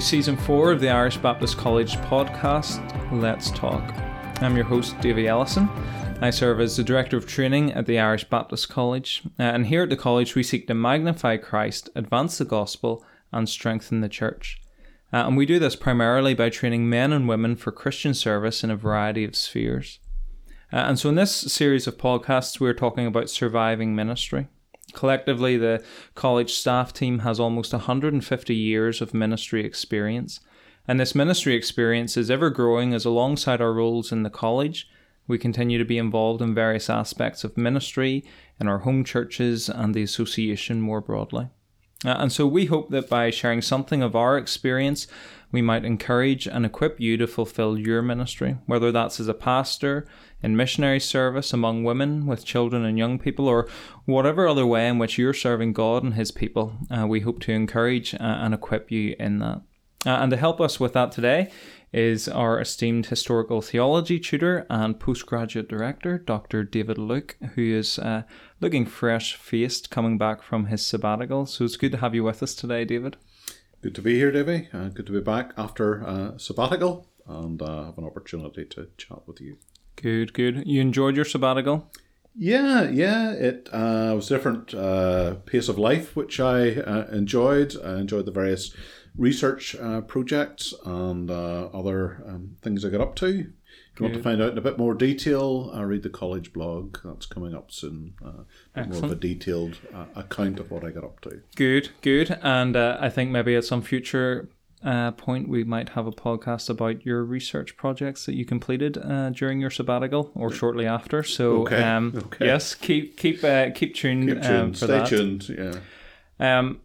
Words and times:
season 0.00 0.36
four 0.36 0.70
of 0.70 0.80
the 0.80 0.88
Irish 0.88 1.16
Baptist 1.16 1.56
College 1.56 1.96
podcast, 1.96 2.80
Let's 3.10 3.50
Talk. 3.50 3.82
I'm 4.40 4.54
your 4.54 4.64
host, 4.64 4.98
Davy 5.00 5.26
Ellison. 5.26 5.68
I 6.20 6.30
serve 6.30 6.60
as 6.60 6.76
the 6.76 6.84
Director 6.84 7.16
of 7.16 7.26
Training 7.26 7.72
at 7.72 7.86
the 7.86 7.98
Irish 7.98 8.24
Baptist 8.24 8.68
College, 8.68 9.22
uh, 9.38 9.42
and 9.42 9.66
here 9.66 9.82
at 9.82 9.90
the 9.90 9.96
college 9.96 10.34
we 10.34 10.42
seek 10.42 10.66
to 10.68 10.74
magnify 10.74 11.36
Christ, 11.36 11.90
advance 11.94 12.38
the 12.38 12.44
gospel, 12.44 13.04
and 13.32 13.48
strengthen 13.48 14.00
the 14.00 14.08
church. 14.08 14.60
Uh, 15.12 15.26
and 15.26 15.36
we 15.36 15.46
do 15.46 15.58
this 15.58 15.74
primarily 15.74 16.34
by 16.34 16.48
training 16.48 16.88
men 16.88 17.12
and 17.12 17.28
women 17.28 17.56
for 17.56 17.72
Christian 17.72 18.14
service 18.14 18.62
in 18.62 18.70
a 18.70 18.76
variety 18.76 19.24
of 19.24 19.34
spheres. 19.34 19.98
Uh, 20.72 20.76
and 20.76 20.98
so 20.98 21.08
in 21.08 21.14
this 21.14 21.34
series 21.34 21.86
of 21.86 21.98
podcasts, 21.98 22.60
we're 22.60 22.74
talking 22.74 23.06
about 23.06 23.30
surviving 23.30 23.96
ministry. 23.96 24.48
Collectively, 24.94 25.56
the 25.56 25.82
college 26.14 26.52
staff 26.54 26.92
team 26.92 27.20
has 27.20 27.38
almost 27.38 27.72
150 27.72 28.54
years 28.54 29.00
of 29.00 29.14
ministry 29.14 29.64
experience, 29.64 30.40
and 30.86 30.98
this 30.98 31.14
ministry 31.14 31.54
experience 31.54 32.16
is 32.16 32.30
ever 32.30 32.48
growing 32.48 32.94
as 32.94 33.04
alongside 33.04 33.60
our 33.60 33.74
roles 33.74 34.10
in 34.10 34.22
the 34.22 34.30
college, 34.30 34.88
we 35.26 35.36
continue 35.36 35.76
to 35.76 35.84
be 35.84 35.98
involved 35.98 36.40
in 36.40 36.54
various 36.54 36.88
aspects 36.88 37.44
of 37.44 37.58
ministry 37.58 38.24
in 38.58 38.66
our 38.66 38.78
home 38.78 39.04
churches 39.04 39.68
and 39.68 39.94
the 39.94 40.02
association 40.02 40.80
more 40.80 41.02
broadly. 41.02 41.48
Uh, 42.04 42.10
and 42.10 42.32
so 42.32 42.46
we 42.46 42.66
hope 42.66 42.90
that 42.90 43.08
by 43.08 43.28
sharing 43.28 43.60
something 43.60 44.02
of 44.02 44.16
our 44.16 44.38
experience, 44.38 45.06
we 45.52 45.60
might 45.60 45.84
encourage 45.84 46.46
and 46.46 46.64
equip 46.64 46.98
you 47.00 47.16
to 47.16 47.26
fulfill 47.26 47.76
your 47.76 48.00
ministry, 48.00 48.56
whether 48.66 48.90
that's 48.90 49.20
as 49.20 49.28
a 49.28 49.34
pastor, 49.34 50.06
in 50.42 50.56
missionary 50.56 51.00
service 51.00 51.52
among 51.52 51.84
women, 51.84 52.26
with 52.26 52.44
children 52.44 52.84
and 52.84 52.98
young 52.98 53.18
people, 53.18 53.48
or 53.48 53.68
whatever 54.04 54.46
other 54.46 54.66
way 54.66 54.88
in 54.88 54.98
which 54.98 55.18
you're 55.18 55.34
serving 55.34 55.72
God 55.72 56.02
and 56.02 56.14
His 56.14 56.30
people. 56.30 56.74
Uh, 56.90 57.06
we 57.06 57.20
hope 57.20 57.40
to 57.40 57.52
encourage 57.52 58.14
uh, 58.14 58.18
and 58.20 58.54
equip 58.54 58.90
you 58.90 59.14
in 59.18 59.38
that. 59.40 59.62
Uh, 60.06 60.10
and 60.10 60.30
to 60.30 60.36
help 60.36 60.60
us 60.60 60.78
with 60.78 60.92
that 60.92 61.10
today 61.10 61.50
is 61.92 62.28
our 62.28 62.60
esteemed 62.60 63.06
historical 63.06 63.62
theology 63.62 64.20
tutor 64.20 64.66
and 64.68 65.00
postgraduate 65.00 65.68
director, 65.68 66.18
Dr. 66.18 66.62
David 66.62 66.98
Luke, 66.98 67.36
who 67.54 67.62
is 67.62 67.98
uh, 67.98 68.22
looking 68.60 68.86
fresh 68.86 69.34
faced 69.34 69.90
coming 69.90 70.18
back 70.18 70.42
from 70.42 70.66
his 70.66 70.84
sabbatical. 70.84 71.46
So 71.46 71.64
it's 71.64 71.76
good 71.76 71.92
to 71.92 71.98
have 71.98 72.14
you 72.14 72.24
with 72.24 72.42
us 72.42 72.54
today, 72.54 72.84
David. 72.84 73.16
Good 73.80 73.94
to 73.94 74.02
be 74.02 74.16
here, 74.16 74.30
Davy. 74.30 74.68
Uh, 74.72 74.88
good 74.88 75.06
to 75.06 75.12
be 75.12 75.20
back 75.20 75.52
after 75.56 76.06
uh, 76.06 76.36
sabbatical 76.36 77.08
and 77.26 77.60
uh, 77.62 77.84
have 77.84 77.98
an 77.98 78.04
opportunity 78.04 78.64
to 78.66 78.88
chat 78.96 79.26
with 79.26 79.40
you. 79.40 79.56
Good, 80.00 80.32
good. 80.32 80.62
You 80.64 80.80
enjoyed 80.80 81.16
your 81.16 81.24
sabbatical? 81.24 81.90
Yeah, 82.36 82.88
yeah. 82.88 83.32
It 83.32 83.68
uh, 83.72 84.12
was 84.14 84.28
different 84.28 84.72
uh, 84.72 85.34
pace 85.44 85.68
of 85.68 85.76
life, 85.76 86.14
which 86.14 86.38
I 86.38 86.74
uh, 86.76 87.06
enjoyed. 87.10 87.74
I 87.84 87.98
enjoyed 87.98 88.24
the 88.24 88.30
various 88.30 88.72
research 89.16 89.74
uh, 89.74 90.02
projects 90.02 90.72
and 90.84 91.28
uh, 91.30 91.66
other 91.74 92.22
um, 92.28 92.56
things 92.62 92.84
I 92.84 92.90
got 92.90 93.00
up 93.00 93.16
to. 93.16 93.26
If 93.92 94.00
you 94.00 94.04
want 94.04 94.14
to 94.14 94.22
find 94.22 94.40
out 94.40 94.52
in 94.52 94.58
a 94.58 94.60
bit 94.60 94.78
more 94.78 94.94
detail, 94.94 95.72
uh, 95.74 95.82
read 95.84 96.04
the 96.04 96.10
college 96.10 96.52
blog. 96.52 96.98
That's 97.02 97.26
coming 97.26 97.52
up 97.52 97.72
soon. 97.72 98.14
Uh, 98.24 98.84
more 98.84 99.04
of 99.04 99.10
a 99.10 99.16
detailed 99.16 99.78
uh, 99.92 100.04
account 100.14 100.60
of 100.60 100.70
what 100.70 100.84
I 100.84 100.90
got 100.90 101.02
up 101.02 101.20
to. 101.22 101.42
Good, 101.56 101.88
good. 102.02 102.38
And 102.40 102.76
uh, 102.76 102.98
I 103.00 103.08
think 103.08 103.32
maybe 103.32 103.56
at 103.56 103.64
some 103.64 103.82
future 103.82 104.48
uh, 104.84 105.10
point 105.12 105.48
we 105.48 105.64
might 105.64 105.90
have 105.90 106.06
a 106.06 106.12
podcast 106.12 106.70
about 106.70 107.04
your 107.04 107.24
research 107.24 107.76
projects 107.76 108.26
that 108.26 108.34
you 108.34 108.44
completed 108.44 108.96
uh, 108.98 109.30
during 109.30 109.60
your 109.60 109.70
sabbatical 109.70 110.30
or 110.34 110.50
shortly 110.52 110.86
after. 110.86 111.22
So 111.22 111.62
Okay, 111.62 111.82
um, 111.82 112.12
okay. 112.16 112.46
yes, 112.46 112.74
keep 112.74 113.16
keep 113.16 113.42
uh, 113.44 113.70
keep 113.74 113.94
tuned. 113.94 114.28
Keep 114.28 114.36
Um, 114.38 114.42
tuned. 114.44 114.78
for 114.78 114.84
Stay 114.86 114.98
that. 114.98 115.06
tuned. 115.08 115.48
Yeah. 115.48 116.58
Um, 116.58 116.80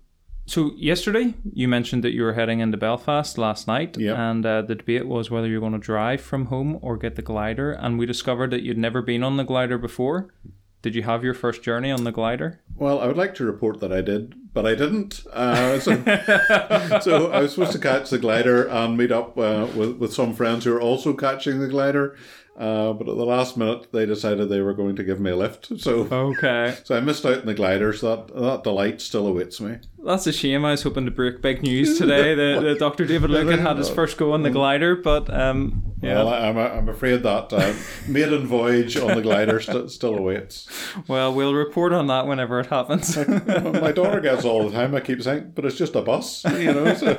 so 0.45 0.71
yesterday 0.75 1.35
you 1.53 1.67
mentioned 1.67 2.03
that 2.03 2.11
you 2.13 2.23
were 2.23 2.33
heading 2.33 2.59
into 2.59 2.77
Belfast 2.77 3.37
last 3.37 3.67
night, 3.67 3.95
Yep. 3.97 4.17
and 4.17 4.45
uh, 4.45 4.61
the 4.63 4.75
debate 4.75 5.07
was 5.07 5.31
whether 5.31 5.47
you're 5.47 5.61
going 5.61 5.71
to 5.73 5.77
drive 5.79 6.19
from 6.19 6.47
home 6.47 6.79
or 6.81 6.97
get 6.97 7.15
the 7.15 7.21
glider. 7.21 7.71
And 7.71 7.97
we 7.99 8.05
discovered 8.05 8.51
that 8.51 8.61
you'd 8.63 8.77
never 8.77 9.01
been 9.01 9.23
on 9.23 9.37
the 9.37 9.45
glider 9.45 9.77
before. 9.77 10.33
Did 10.83 10.95
you 10.95 11.03
have 11.03 11.23
your 11.23 11.33
first 11.33 11.63
journey 11.63 11.91
on 11.91 12.03
the 12.03 12.11
glider? 12.11 12.59
Well, 12.75 12.99
I 12.99 13.07
would 13.07 13.15
like 13.15 13.33
to 13.35 13.45
report 13.45 13.79
that 13.79 13.93
I 13.93 14.01
did, 14.01 14.53
but 14.53 14.65
I 14.65 14.75
didn't. 14.75 15.25
Uh, 15.31 15.79
so, 15.79 15.95
so 17.01 17.31
I 17.31 17.39
was 17.39 17.53
supposed 17.53 17.71
to 17.71 17.79
catch 17.79 18.09
the 18.09 18.19
glider 18.19 18.67
and 18.67 18.97
meet 18.97 19.09
up 19.09 19.37
uh, 19.37 19.65
with, 19.73 19.95
with 19.95 20.13
some 20.13 20.33
friends 20.33 20.65
who 20.65 20.75
are 20.75 20.81
also 20.81 21.13
catching 21.13 21.61
the 21.61 21.69
glider. 21.69 22.17
Uh, 22.55 22.93
but 22.93 23.09
at 23.09 23.17
the 23.17 23.25
last 23.25 23.57
minute, 23.57 23.87
they 23.91 24.05
decided 24.05 24.47
they 24.47 24.61
were 24.61 24.75
going 24.75 24.95
to 24.95 25.03
give 25.03 25.19
me 25.19 25.31
a 25.31 25.35
lift. 25.35 25.71
So, 25.79 26.07
Okay, 26.11 26.77
so 26.83 26.95
I 26.95 26.99
missed 26.99 27.25
out 27.25 27.39
on 27.39 27.45
the 27.47 27.53
glider. 27.55 27.93
So 27.93 28.15
that, 28.15 28.35
that 28.35 28.63
delight 28.63 29.01
still 29.01 29.25
awaits 29.25 29.59
me. 29.59 29.77
that's 30.05 30.27
a 30.27 30.31
shame. 30.31 30.63
I 30.63 30.71
was 30.71 30.83
hoping 30.83 31.05
to 31.05 31.11
break 31.11 31.41
big 31.41 31.63
news 31.63 31.97
today 31.97 32.35
that, 32.35 32.61
that 32.61 32.77
Dr. 32.79 33.05
David 33.05 33.31
Lucan 33.31 33.57
had 33.59 33.77
his 33.77 33.89
first 33.89 34.17
go 34.17 34.33
on 34.33 34.43
the 34.43 34.51
glider, 34.51 34.95
but 34.95 35.33
um, 35.33 35.81
yeah. 36.03 36.15
Well, 36.15 36.29
I, 36.29 36.47
I'm, 36.49 36.57
I'm 36.57 36.89
afraid 36.89 37.23
that 37.23 37.51
uh, 37.51 37.73
maiden 38.07 38.45
voyage 38.45 38.97
on 38.97 39.15
the 39.15 39.21
glider 39.23 39.59
st- 39.59 39.89
still 39.89 40.15
awaits. 40.15 40.67
Well, 41.07 41.33
we'll 41.33 41.55
report 41.55 41.91
on 41.91 42.05
that 42.07 42.27
whenever 42.27 42.59
it 42.59 42.67
happens. 42.67 43.17
My 43.47 43.91
daughter 43.91 44.19
gets 44.19 44.45
all 44.45 44.69
the 44.69 44.75
time. 44.75 44.93
I 44.93 44.99
keep 44.99 45.23
saying, 45.23 45.53
but 45.55 45.65
it's 45.65 45.77
just 45.77 45.95
a 45.95 46.01
bus, 46.03 46.43
you 46.43 46.71
know. 46.71 46.93
So 46.93 47.09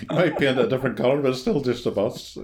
you 0.00 0.06
might 0.16 0.38
paint 0.38 0.58
a 0.60 0.68
different 0.68 0.96
color, 0.96 1.20
but 1.20 1.30
it's 1.32 1.40
still 1.40 1.60
just 1.60 1.86
a 1.86 1.90
bus. 1.90 2.38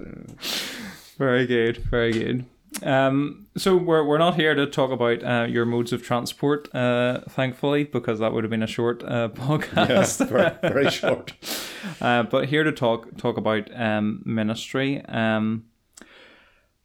Very 1.19 1.45
good, 1.45 1.77
very 1.77 2.13
good. 2.13 2.45
Um, 2.81 3.47
so 3.57 3.75
we're, 3.75 4.05
we're 4.05 4.17
not 4.17 4.35
here 4.35 4.55
to 4.55 4.65
talk 4.65 4.89
about 4.89 5.21
uh, 5.21 5.47
your 5.49 5.65
modes 5.65 5.91
of 5.91 6.01
transport, 6.01 6.73
uh, 6.73 7.19
thankfully, 7.29 7.83
because 7.83 8.19
that 8.19 8.31
would 8.31 8.45
have 8.45 8.49
been 8.51 8.63
a 8.63 8.67
short 8.67 9.03
uh, 9.03 9.27
Yeah, 9.35 9.45
podcast. 9.45 10.29
very, 10.29 10.55
very 10.61 10.89
short. 10.89 11.33
uh, 12.01 12.23
but 12.23 12.47
here 12.47 12.63
to 12.63 12.71
talk 12.71 13.17
talk 13.17 13.35
about 13.35 13.69
um, 13.77 14.23
ministry. 14.25 15.03
Um, 15.07 15.65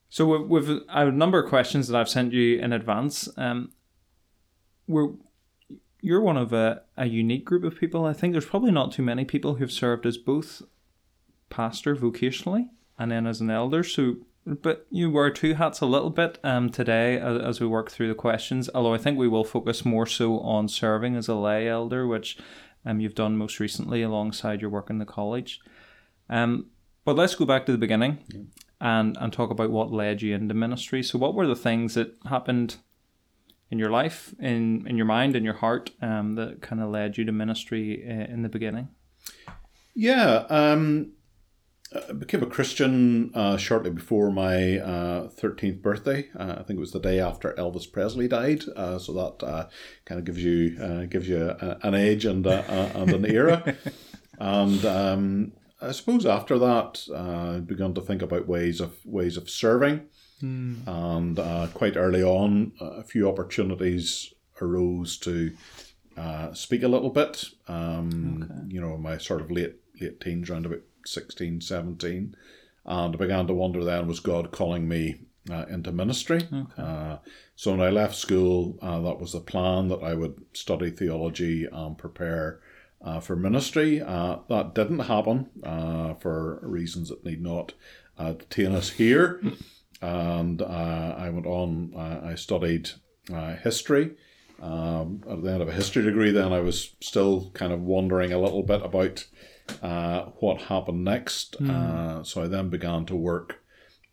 so 0.09 0.27
we've, 0.27 0.49
we've 0.67 0.81
I 0.89 1.01
have 1.01 1.09
a 1.09 1.13
number 1.13 1.41
of 1.41 1.49
questions 1.49 1.87
that 1.87 1.97
I've 1.97 2.09
sent 2.09 2.33
you 2.33 2.59
in 2.59 2.73
advance. 2.73 3.29
Um, 3.37 3.71
we're 4.89 5.11
you're 6.01 6.21
one 6.21 6.37
of 6.37 6.53
a, 6.53 6.83
a 6.97 7.07
unique 7.07 7.45
group 7.45 7.63
of 7.63 7.79
people. 7.79 8.05
I 8.05 8.13
think 8.13 8.33
there's 8.33 8.45
probably 8.47 8.73
not 8.73 8.91
too 8.91 9.03
many 9.05 9.25
people 9.25 9.55
who've 9.55 9.71
served 9.71 10.07
as 10.07 10.19
both 10.19 10.63
pastor 11.51 11.95
vocationally 11.95 12.71
and 12.99 13.11
then 13.11 13.27
as 13.27 13.41
an 13.41 13.51
elder. 13.51 13.83
So, 13.83 14.17
but 14.47 14.87
you 14.91 15.11
wear 15.11 15.31
two 15.31 15.55
hats 15.55 15.81
a 15.81 15.87
little 15.87 16.11
bit 16.11 16.39
um, 16.45 16.71
today 16.71 17.19
as, 17.19 17.41
as 17.41 17.61
we 17.61 17.67
work 17.67 17.91
through 17.91 18.09
the 18.09 18.15
questions. 18.15 18.69
Although 18.75 18.95
I 18.95 18.99
think 18.99 19.19
we 19.19 19.29
will 19.29 19.45
focus 19.45 19.85
more 19.85 20.07
so 20.07 20.41
on 20.41 20.69
serving 20.69 21.17
as 21.17 21.29
a 21.29 21.35
lay 21.35 21.69
elder, 21.69 22.07
which 22.07 22.39
um, 22.85 23.01
you've 23.01 23.15
done 23.15 23.37
most 23.37 23.59
recently 23.59 24.03
alongside 24.03 24.61
your 24.61 24.71
work 24.71 24.91
in 24.91 24.99
the 24.99 25.07
college. 25.07 25.61
Um, 26.29 26.67
but 27.05 27.17
let's 27.17 27.35
go 27.35 27.45
back 27.45 27.67
to 27.67 27.73
the 27.73 27.79
beginning 27.79 28.51
and, 28.81 29.17
and 29.19 29.33
talk 29.33 29.51
about 29.51 29.71
what 29.71 29.93
led 29.93 30.23
you 30.23 30.35
into 30.35 30.55
ministry. 30.55 31.03
So, 31.03 31.19
what 31.19 31.35
were 31.35 31.47
the 31.47 31.57
things 31.57 31.95
that 31.95 32.17
happened 32.29 32.77
in 33.71 33.79
your 33.79 33.91
life, 33.91 34.35
in, 34.39 34.87
in 34.87 34.97
your 34.97 35.07
mind, 35.07 35.37
in 35.37 35.45
your 35.45 35.55
heart, 35.55 35.91
um, 36.01 36.35
that 36.35 36.61
kind 36.63 36.81
of 36.83 36.91
led 36.91 37.17
you 37.17 37.25
to 37.25 37.33
ministry 37.33 38.05
uh, 38.07 38.33
in 38.33 38.43
the 38.43 38.49
beginning? 38.49 38.89
Yeah, 39.95 40.45
um, 40.49 41.13
I 41.95 42.13
became 42.13 42.43
a 42.43 42.47
Christian 42.47 43.31
uh, 43.35 43.57
shortly 43.57 43.91
before 43.91 44.31
my 44.31 44.79
uh, 44.79 45.29
13th 45.29 45.81
birthday. 45.81 46.29
Uh, 46.37 46.57
I 46.59 46.63
think 46.63 46.79
it 46.79 46.81
was 46.81 46.93
the 46.93 47.01
day 47.01 47.21
after 47.21 47.53
Elvis 47.53 47.91
Presley 47.91 48.29
died. 48.29 48.65
Uh, 48.75 48.99
so 48.99 49.13
that 49.13 49.47
uh, 49.47 49.69
kind 50.05 50.19
of 50.19 50.25
gives 50.25 50.43
you 50.43 50.77
uh, 50.81 51.05
gives 51.05 51.29
you 51.29 51.41
a, 51.49 51.79
an 51.83 51.95
age 51.95 52.25
and, 52.25 52.47
and 52.47 53.11
an 53.13 53.25
era. 53.25 53.77
and 54.39 54.85
um, 54.85 55.53
I 55.81 55.93
suppose 55.93 56.27
after 56.27 56.59
that, 56.59 57.07
uh, 57.11 57.57
I 57.57 57.61
began 57.61 57.95
to 57.95 58.01
think 58.01 58.23
about 58.23 58.49
ways 58.49 58.81
of 58.81 58.97
ways 59.05 59.37
of 59.37 59.49
serving. 59.51 60.07
And 60.87 61.39
uh, 61.39 61.69
quite 61.75 61.97
early 61.97 62.23
on, 62.23 62.73
a 62.81 63.03
few 63.03 63.29
opportunities 63.29 64.33
arose 64.61 65.17
to 65.19 65.53
uh, 66.17 66.53
speak 66.53 66.83
a 66.83 66.89
little 66.89 67.11
bit. 67.11 67.45
Um, 67.69 68.69
You 68.69 68.81
know, 68.81 68.97
my 68.97 69.19
sort 69.19 69.41
of 69.41 69.51
late 69.51 69.77
late 70.01 70.21
teens, 70.21 70.51
around 70.51 70.67
about 70.67 70.81
16, 71.07 71.61
17. 71.61 72.37
And 72.87 73.15
I 73.15 73.19
began 73.19 73.47
to 73.47 73.55
wonder 73.55 73.83
then, 73.83 74.07
was 74.07 74.21
God 74.21 74.53
calling 74.53 74.89
me 74.89 75.21
uh, 75.51 75.65
into 75.71 75.93
ministry? 75.93 76.47
Uh, 76.77 77.19
so 77.57 77.71
when 77.71 77.81
I 77.81 77.91
left 77.91 78.15
school, 78.15 78.79
uh, 78.83 79.01
that 79.01 79.21
was 79.21 79.33
the 79.33 79.41
plan 79.41 79.89
that 79.89 80.03
I 80.03 80.15
would 80.15 80.45
study 80.53 80.91
theology 80.91 81.67
and 81.71 81.97
prepare 81.97 82.61
uh, 83.03 83.21
for 83.21 83.37
ministry. 83.37 84.01
Uh, 84.01 84.39
that 84.49 84.75
didn't 84.75 85.01
happen 85.01 85.51
uh, 85.63 86.15
for 86.15 86.59
reasons 86.63 87.09
that 87.09 87.25
need 87.25 87.43
not 87.43 87.73
uh, 88.19 88.33
detain 88.33 88.75
us 88.75 88.91
here. 88.91 89.41
And 90.03 90.61
uh, 90.61 91.15
I 91.17 91.31
went 91.31 91.47
on, 91.47 91.95
uh, 91.97 92.21
I 92.25 92.35
studied 92.35 92.91
uh, 93.33 93.55
history. 93.55 94.11
Um, 94.61 95.23
at 95.29 95.43
the 95.43 95.51
end 95.51 95.63
of 95.63 95.69
a 95.69 95.73
history 95.73 96.03
degree, 96.03 96.31
then 96.31 96.53
I 96.53 96.61
was 96.61 96.95
still 97.01 97.51
kind 97.55 97.73
of 97.73 97.81
wondering 97.81 98.31
a 98.31 98.41
little 98.41 98.63
bit 98.63 98.83
about 98.85 99.25
uh, 99.83 100.25
what 100.41 100.63
happened 100.63 101.05
next. 101.05 101.57
Uh, 101.61 102.23
so 102.23 102.43
I 102.43 102.49
then 102.49 102.69
began 102.69 103.07
to 103.07 103.17
work 103.17 103.65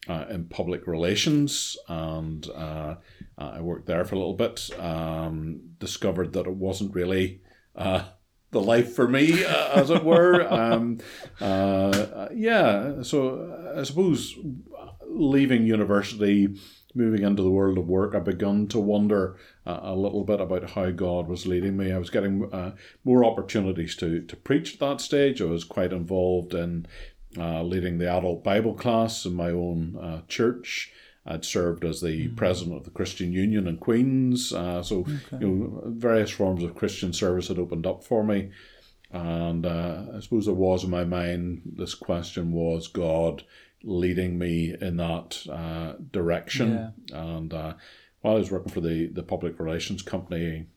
uh, 0.08 0.26
in 0.30 0.46
public 0.46 0.88
relations, 0.88 1.78
and 1.88 2.48
uh, 2.50 2.96
I 3.38 3.62
worked 3.62 3.88
there 3.88 4.06
for 4.06 4.16
a 4.16 4.18
little 4.18 4.34
bit. 4.34 4.70
Um, 4.80 5.62
discovered 5.80 6.34
that 6.34 6.48
it 6.48 6.56
wasn't 6.56 6.96
really 6.96 7.42
uh, 7.76 8.04
the 8.52 8.62
life 8.62 8.94
for 8.94 9.08
me, 9.08 9.46
uh, 9.46 9.70
as 9.74 9.90
it 9.90 10.04
were. 10.04 10.42
Um, 10.52 11.00
uh, 11.40 12.28
yeah, 12.34 13.02
so 13.04 13.74
I 13.76 13.84
suppose 13.84 14.36
leaving 15.08 15.66
university, 15.66 16.50
moving 16.94 17.24
into 17.24 17.44
the 17.44 17.50
world 17.50 17.78
of 17.78 17.88
work, 17.88 18.16
I 18.16 18.20
begun 18.20 18.68
to 18.68 18.80
wonder 18.80 19.38
uh, 19.66 19.80
a 19.82 19.96
little 19.96 20.24
bit 20.24 20.42
about 20.42 20.72
how 20.72 20.92
God 20.92 21.28
was 21.28 21.48
leading 21.48 21.78
me. 21.78 21.92
I 21.92 21.98
was 21.98 22.10
getting 22.10 22.52
uh, 22.54 22.76
more 23.04 23.24
opportunities 23.24 23.96
to 23.98 24.22
to 24.22 24.36
preach 24.36 24.74
at 24.74 24.80
that 24.80 25.02
stage. 25.02 25.42
I 25.42 25.46
was 25.46 25.64
quite 25.64 25.94
involved 25.94 26.54
in 26.54 26.86
uh, 27.38 27.64
leading 27.64 27.98
the 27.98 28.12
adult 28.12 28.44
Bible 28.44 28.74
class 28.74 29.26
in 29.26 29.34
my 29.34 29.50
own 29.50 29.98
uh, 30.02 30.22
church. 30.28 30.92
I'd 31.26 31.46
served 31.46 31.86
as 31.86 32.02
the 32.02 32.30
mm. 32.30 32.36
president 32.36 32.78
of 32.78 32.84
the 32.84 32.90
Christian 32.90 33.32
Union 33.32 33.68
in 33.68 33.78
Queen's, 33.78 34.52
uh, 34.52 34.82
so 34.82 35.02
okay. 35.02 35.38
you 35.40 35.48
know 35.48 35.84
various 35.86 36.32
forms 36.32 36.64
of 36.64 36.76
Christian 36.76 37.14
service 37.14 37.48
had 37.48 37.60
opened 37.60 37.86
up 37.86 38.04
for 38.04 38.24
me, 38.24 38.50
and 39.12 39.66
uh, 39.66 40.06
I 40.16 40.20
suppose 40.20 40.46
there 40.46 40.56
was 40.56 40.84
in 40.84 40.90
my 40.90 41.04
mind 41.04 41.62
this 41.78 41.94
question: 41.94 42.54
Was 42.54 42.88
God 42.88 43.44
leading 43.84 44.38
me 44.38 44.76
in 44.80 44.98
that 44.98 45.46
uh, 45.50 45.94
direction? 46.12 46.92
Yeah. 47.12 47.22
And 47.22 47.54
uh, 47.54 47.74
while 48.22 48.36
I 48.36 48.40
was 48.40 48.52
working 48.52 48.72
for 48.72 48.82
the 48.82 49.08
the 49.08 49.24
public 49.24 49.60
relations 49.60 50.02
company, 50.02 50.68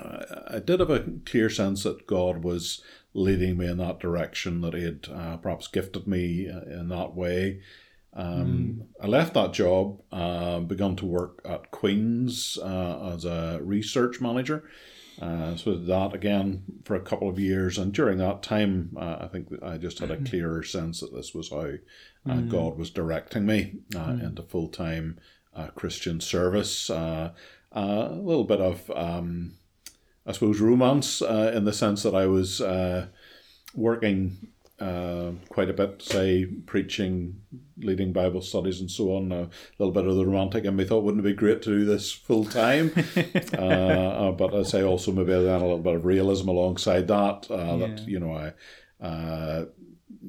I 0.00 0.60
did 0.64 0.80
have 0.80 0.90
a 0.90 1.04
clear 1.26 1.50
sense 1.50 1.82
that 1.82 2.06
God 2.06 2.44
was 2.44 2.82
leading 3.14 3.56
me 3.58 3.66
in 3.66 3.78
that 3.78 3.98
direction, 3.98 4.60
that 4.60 4.74
He 4.74 4.84
had 4.84 5.08
uh, 5.12 5.36
perhaps 5.38 5.66
gifted 5.68 6.06
me 6.06 6.48
uh, 6.48 6.60
in 6.62 6.88
that 6.88 7.14
way. 7.14 7.60
Um, 8.14 8.80
mm. 8.80 8.86
I 9.04 9.06
left 9.06 9.34
that 9.34 9.52
job, 9.52 10.00
uh, 10.12 10.60
begun 10.60 10.96
to 10.96 11.06
work 11.06 11.40
at 11.44 11.70
Queen's 11.70 12.58
uh, 12.58 13.12
as 13.14 13.24
a 13.24 13.60
research 13.62 14.20
manager. 14.20 14.64
Uh, 15.20 15.56
so 15.56 15.74
that 15.74 16.14
again 16.14 16.62
for 16.84 16.94
a 16.94 17.00
couple 17.00 17.28
of 17.28 17.38
years, 17.38 17.76
and 17.76 17.92
during 17.92 18.18
that 18.18 18.42
time, 18.42 18.96
uh, 18.96 19.16
I 19.20 19.26
think 19.26 19.48
I 19.62 19.76
just 19.76 19.98
had 19.98 20.10
a 20.10 20.16
mm-hmm. 20.16 20.26
clearer 20.26 20.62
sense 20.62 21.00
that 21.00 21.12
this 21.12 21.34
was 21.34 21.50
how 21.50 21.58
uh, 21.60 22.36
mm. 22.36 22.48
God 22.48 22.78
was 22.78 22.90
directing 22.90 23.44
me 23.44 23.78
uh, 23.96 24.06
mm. 24.06 24.22
into 24.22 24.42
full 24.42 24.68
time 24.68 25.18
Christian 25.74 26.20
service. 26.20 26.88
a 26.88 27.32
little 27.72 28.44
bit 28.44 28.60
of, 28.60 28.88
um, 28.94 29.54
I 30.24 30.30
suppose, 30.30 30.60
romance 30.60 31.20
in 31.20 31.64
the 31.64 31.72
sense 31.72 32.04
that 32.04 32.14
I 32.14 32.26
was 32.26 32.62
working 33.74 34.52
uh, 34.80 35.32
quite 35.48 35.70
a 35.70 35.72
bit, 35.72 36.00
say, 36.02 36.44
preaching, 36.44 37.40
leading 37.78 38.12
Bible 38.12 38.40
studies, 38.40 38.80
and 38.80 38.90
so 38.90 39.16
on. 39.16 39.32
A 39.32 39.48
little 39.78 39.92
bit 39.92 40.06
of 40.06 40.16
the 40.16 40.24
romantic 40.24 40.64
and 40.64 40.78
we 40.78 40.84
thought, 40.84 41.02
wouldn't 41.02 41.24
it 41.24 41.28
be 41.28 41.34
great 41.34 41.62
to 41.62 41.78
do 41.78 41.84
this 41.84 42.12
full 42.12 42.44
time? 42.44 42.92
uh, 43.58 43.60
uh, 43.60 44.32
but 44.32 44.54
I 44.54 44.62
say 44.62 44.82
also 44.82 45.10
maybe 45.10 45.32
then 45.32 45.60
a 45.60 45.66
little 45.66 45.78
bit 45.78 45.96
of 45.96 46.04
realism 46.04 46.48
alongside 46.48 47.08
that. 47.08 47.48
Uh, 47.50 47.56
yeah. 47.56 47.76
That 47.76 48.08
you 48.08 48.20
know, 48.20 48.32
I, 48.32 49.04
uh, 49.04 49.64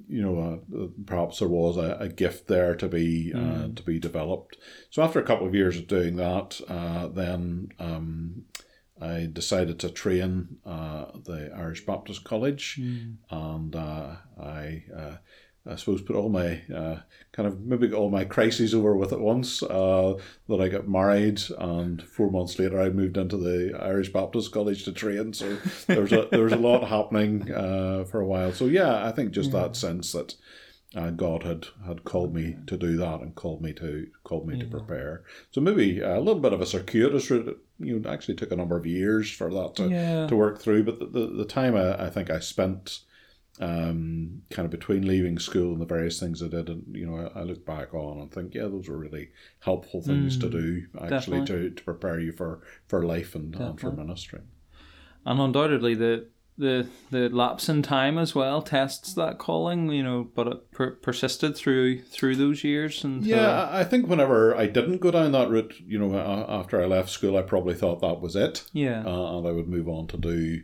you 0.07 0.21
know, 0.21 0.61
uh, 0.75 0.87
perhaps 1.05 1.39
there 1.39 1.47
was 1.47 1.77
a, 1.77 1.97
a, 1.99 2.09
gift 2.09 2.47
there 2.47 2.75
to 2.75 2.87
be 2.87 3.31
mm. 3.35 3.75
to 3.75 3.83
be 3.83 3.99
developed. 3.99 4.57
So 4.89 5.03
after 5.03 5.19
a 5.19 5.23
couple 5.23 5.47
of 5.47 5.55
years 5.55 5.77
of 5.77 5.87
doing 5.87 6.15
that, 6.15 6.59
then. 6.67 7.69
Um, 7.79 8.45
I 9.01 9.29
decided 9.31 9.79
to 9.79 9.89
train 9.89 10.57
uh, 10.65 11.05
the 11.25 11.51
Irish 11.55 11.85
Baptist 11.85 12.23
College, 12.23 12.77
mm. 12.79 13.15
and 13.31 13.75
uh, 13.75 14.15
I, 14.39 14.83
uh, 14.95 15.15
I 15.65 15.75
suppose, 15.75 16.01
put 16.01 16.15
all 16.15 16.29
my 16.29 16.61
uh, 16.73 16.99
kind 17.31 17.47
of 17.47 17.61
maybe 17.61 17.93
all 17.93 18.09
my 18.09 18.25
crises 18.25 18.73
over 18.73 18.95
with 18.95 19.13
at 19.13 19.19
once. 19.19 19.63
Uh, 19.63 20.15
that 20.47 20.61
I 20.61 20.67
got 20.67 20.87
married, 20.87 21.41
and 21.57 22.01
four 22.03 22.29
months 22.29 22.59
later, 22.59 22.81
I 22.81 22.89
moved 22.89 23.17
into 23.17 23.37
the 23.37 23.77
Irish 23.81 24.11
Baptist 24.11 24.51
College 24.51 24.83
to 24.83 24.91
train. 24.91 25.33
So 25.33 25.57
there 25.87 26.01
was 26.01 26.11
a 26.11 26.27
there 26.31 26.43
was 26.43 26.53
a 26.53 26.57
lot 26.57 26.87
happening 26.87 27.51
uh, 27.51 28.03
for 28.03 28.19
a 28.19 28.27
while. 28.27 28.51
So 28.51 28.65
yeah, 28.65 29.05
I 29.05 29.11
think 29.11 29.31
just 29.31 29.51
that 29.51 29.75
sense 29.75 30.11
that 30.11 30.35
uh, 30.95 31.11
God 31.11 31.43
had 31.43 31.67
had 31.85 32.03
called 32.03 32.33
me 32.33 32.57
to 32.65 32.75
do 32.75 32.97
that 32.97 33.21
and 33.21 33.35
called 33.35 33.61
me 33.61 33.73
to 33.73 34.07
called 34.23 34.47
me 34.47 34.55
yeah. 34.55 34.63
to 34.63 34.69
prepare. 34.69 35.23
So 35.51 35.61
maybe 35.61 36.01
a 36.01 36.19
little 36.19 36.41
bit 36.41 36.53
of 36.53 36.61
a 36.61 36.65
circuitous 36.65 37.29
route. 37.29 37.61
You 37.77 37.99
know, 37.99 38.09
actually 38.09 38.35
took 38.35 38.51
a 38.51 38.55
number 38.55 38.75
of 38.75 38.85
years 38.85 39.31
for 39.31 39.53
that 39.53 39.75
to, 39.75 39.87
yeah. 39.87 40.27
to 40.27 40.35
work 40.35 40.59
through. 40.59 40.83
But 40.83 40.99
the, 40.99 41.05
the, 41.05 41.27
the 41.27 41.45
time 41.45 41.75
I, 41.75 42.07
I 42.07 42.09
think 42.09 42.29
I 42.29 42.39
spent 42.39 43.01
um, 43.59 44.41
kind 44.49 44.65
of 44.65 44.71
between 44.71 45.07
leaving 45.07 45.37
school 45.37 45.73
and 45.73 45.81
the 45.81 45.85
various 45.85 46.19
things 46.19 46.41
I 46.41 46.47
did, 46.47 46.69
and 46.69 46.83
you 46.91 47.05
know, 47.05 47.29
I, 47.35 47.41
I 47.41 47.43
look 47.43 47.65
back 47.65 47.93
on 47.93 48.19
and 48.19 48.31
think, 48.31 48.55
yeah, 48.55 48.63
those 48.63 48.87
were 48.87 48.97
really 48.97 49.29
helpful 49.59 50.01
things 50.01 50.37
mm, 50.37 50.41
to 50.41 50.49
do 50.49 50.85
actually 50.99 51.45
to, 51.45 51.69
to 51.69 51.83
prepare 51.83 52.19
you 52.19 52.31
for 52.31 52.61
for 52.87 53.05
life 53.05 53.35
and, 53.35 53.55
and 53.55 53.79
for 53.79 53.91
ministry. 53.91 54.41
And 55.25 55.39
undoubtedly, 55.39 55.93
the 55.93 56.27
the 56.59 56.87
the 57.09 57.29
lapse 57.29 57.69
in 57.69 57.81
time 57.81 58.17
as 58.17 58.35
well 58.35 58.61
tests 58.61 59.13
that 59.13 59.39
calling 59.39 59.89
you 59.89 60.03
know 60.03 60.27
but 60.35 60.47
it 60.47 60.71
per- 60.71 60.91
persisted 60.91 61.55
through 61.55 62.01
through 62.01 62.35
those 62.35 62.65
years 62.65 63.03
and 63.05 63.25
yeah 63.25 63.69
i 63.71 63.83
think 63.83 64.07
whenever 64.07 64.55
i 64.55 64.67
didn't 64.67 64.97
go 64.97 65.09
down 65.09 65.31
that 65.31 65.49
route 65.49 65.73
you 65.79 65.97
know 65.97 66.15
after 66.49 66.81
i 66.81 66.85
left 66.85 67.09
school 67.09 67.37
i 67.37 67.41
probably 67.41 67.73
thought 67.73 68.01
that 68.01 68.19
was 68.19 68.35
it. 68.35 68.65
Yeah. 68.73 69.03
Uh, 69.05 69.37
and 69.37 69.47
i 69.47 69.51
would 69.51 69.69
move 69.69 69.87
on 69.87 70.07
to 70.07 70.17
do 70.17 70.61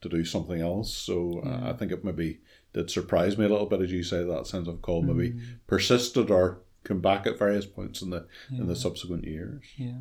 to 0.00 0.08
do 0.08 0.24
something 0.24 0.60
else. 0.60 0.94
So 0.94 1.42
uh, 1.44 1.70
i 1.70 1.72
think 1.72 1.92
it 1.92 2.04
maybe 2.04 2.40
did 2.74 2.90
surprise 2.90 3.38
me 3.38 3.46
a 3.46 3.48
little 3.48 3.66
bit 3.66 3.80
as 3.80 3.90
you 3.90 4.02
say 4.02 4.22
that 4.22 4.46
sense 4.46 4.68
of 4.68 4.82
call 4.82 5.02
maybe 5.02 5.30
mm. 5.30 5.42
persisted 5.66 6.30
or 6.30 6.60
come 6.84 7.00
back 7.00 7.26
at 7.26 7.38
various 7.38 7.64
points 7.64 8.02
in 8.02 8.10
the 8.10 8.26
yeah. 8.50 8.60
in 8.60 8.66
the 8.66 8.76
subsequent 8.76 9.24
years. 9.24 9.64
Yeah. 9.76 10.00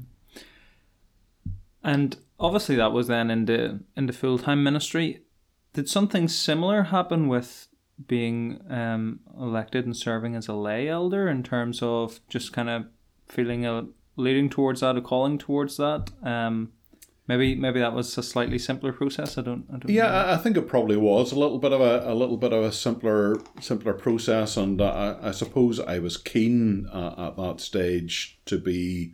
And 1.83 2.17
obviously 2.37 2.75
that 2.75 2.91
was 2.91 3.07
then 3.07 3.31
into 3.31 3.79
into 3.95 4.11
full-time 4.11 4.61
ministry 4.61 5.21
did 5.77 5.87
something 5.87 6.27
similar 6.27 6.85
happen 6.85 7.27
with 7.27 7.67
being 8.07 8.59
um, 8.67 9.19
elected 9.39 9.85
and 9.85 9.95
serving 9.95 10.35
as 10.35 10.47
a 10.47 10.53
lay 10.53 10.89
elder 10.89 11.29
in 11.29 11.43
terms 11.43 11.83
of 11.83 12.19
just 12.29 12.51
kind 12.51 12.67
of 12.67 12.85
feeling 13.27 13.63
a 13.63 13.85
leading 14.15 14.49
towards 14.49 14.81
that, 14.81 14.97
a 14.97 15.01
calling 15.01 15.37
towards 15.37 15.77
that? 15.77 16.09
Um, 16.23 16.71
maybe 17.27 17.53
maybe 17.53 17.79
that 17.79 17.93
was 17.93 18.17
a 18.17 18.23
slightly 18.23 18.57
simpler 18.57 18.91
process. 18.91 19.37
I 19.37 19.43
don't. 19.43 19.65
I 19.71 19.77
don't 19.77 19.91
yeah, 19.91 20.09
know. 20.09 20.33
I 20.33 20.37
think 20.37 20.57
it 20.57 20.67
probably 20.67 20.97
was 20.97 21.31
a 21.31 21.37
little 21.37 21.59
bit 21.59 21.73
of 21.73 21.81
a, 21.81 22.11
a 22.11 22.15
little 22.15 22.37
bit 22.37 22.53
of 22.53 22.63
a 22.63 22.71
simpler 22.71 23.39
simpler 23.61 23.93
process, 23.93 24.57
and 24.57 24.81
I, 24.81 25.15
I 25.21 25.31
suppose 25.31 25.79
I 25.79 25.99
was 25.99 26.17
keen 26.17 26.87
uh, 26.91 27.13
at 27.27 27.37
that 27.37 27.59
stage 27.59 28.39
to 28.45 28.57
be 28.57 29.13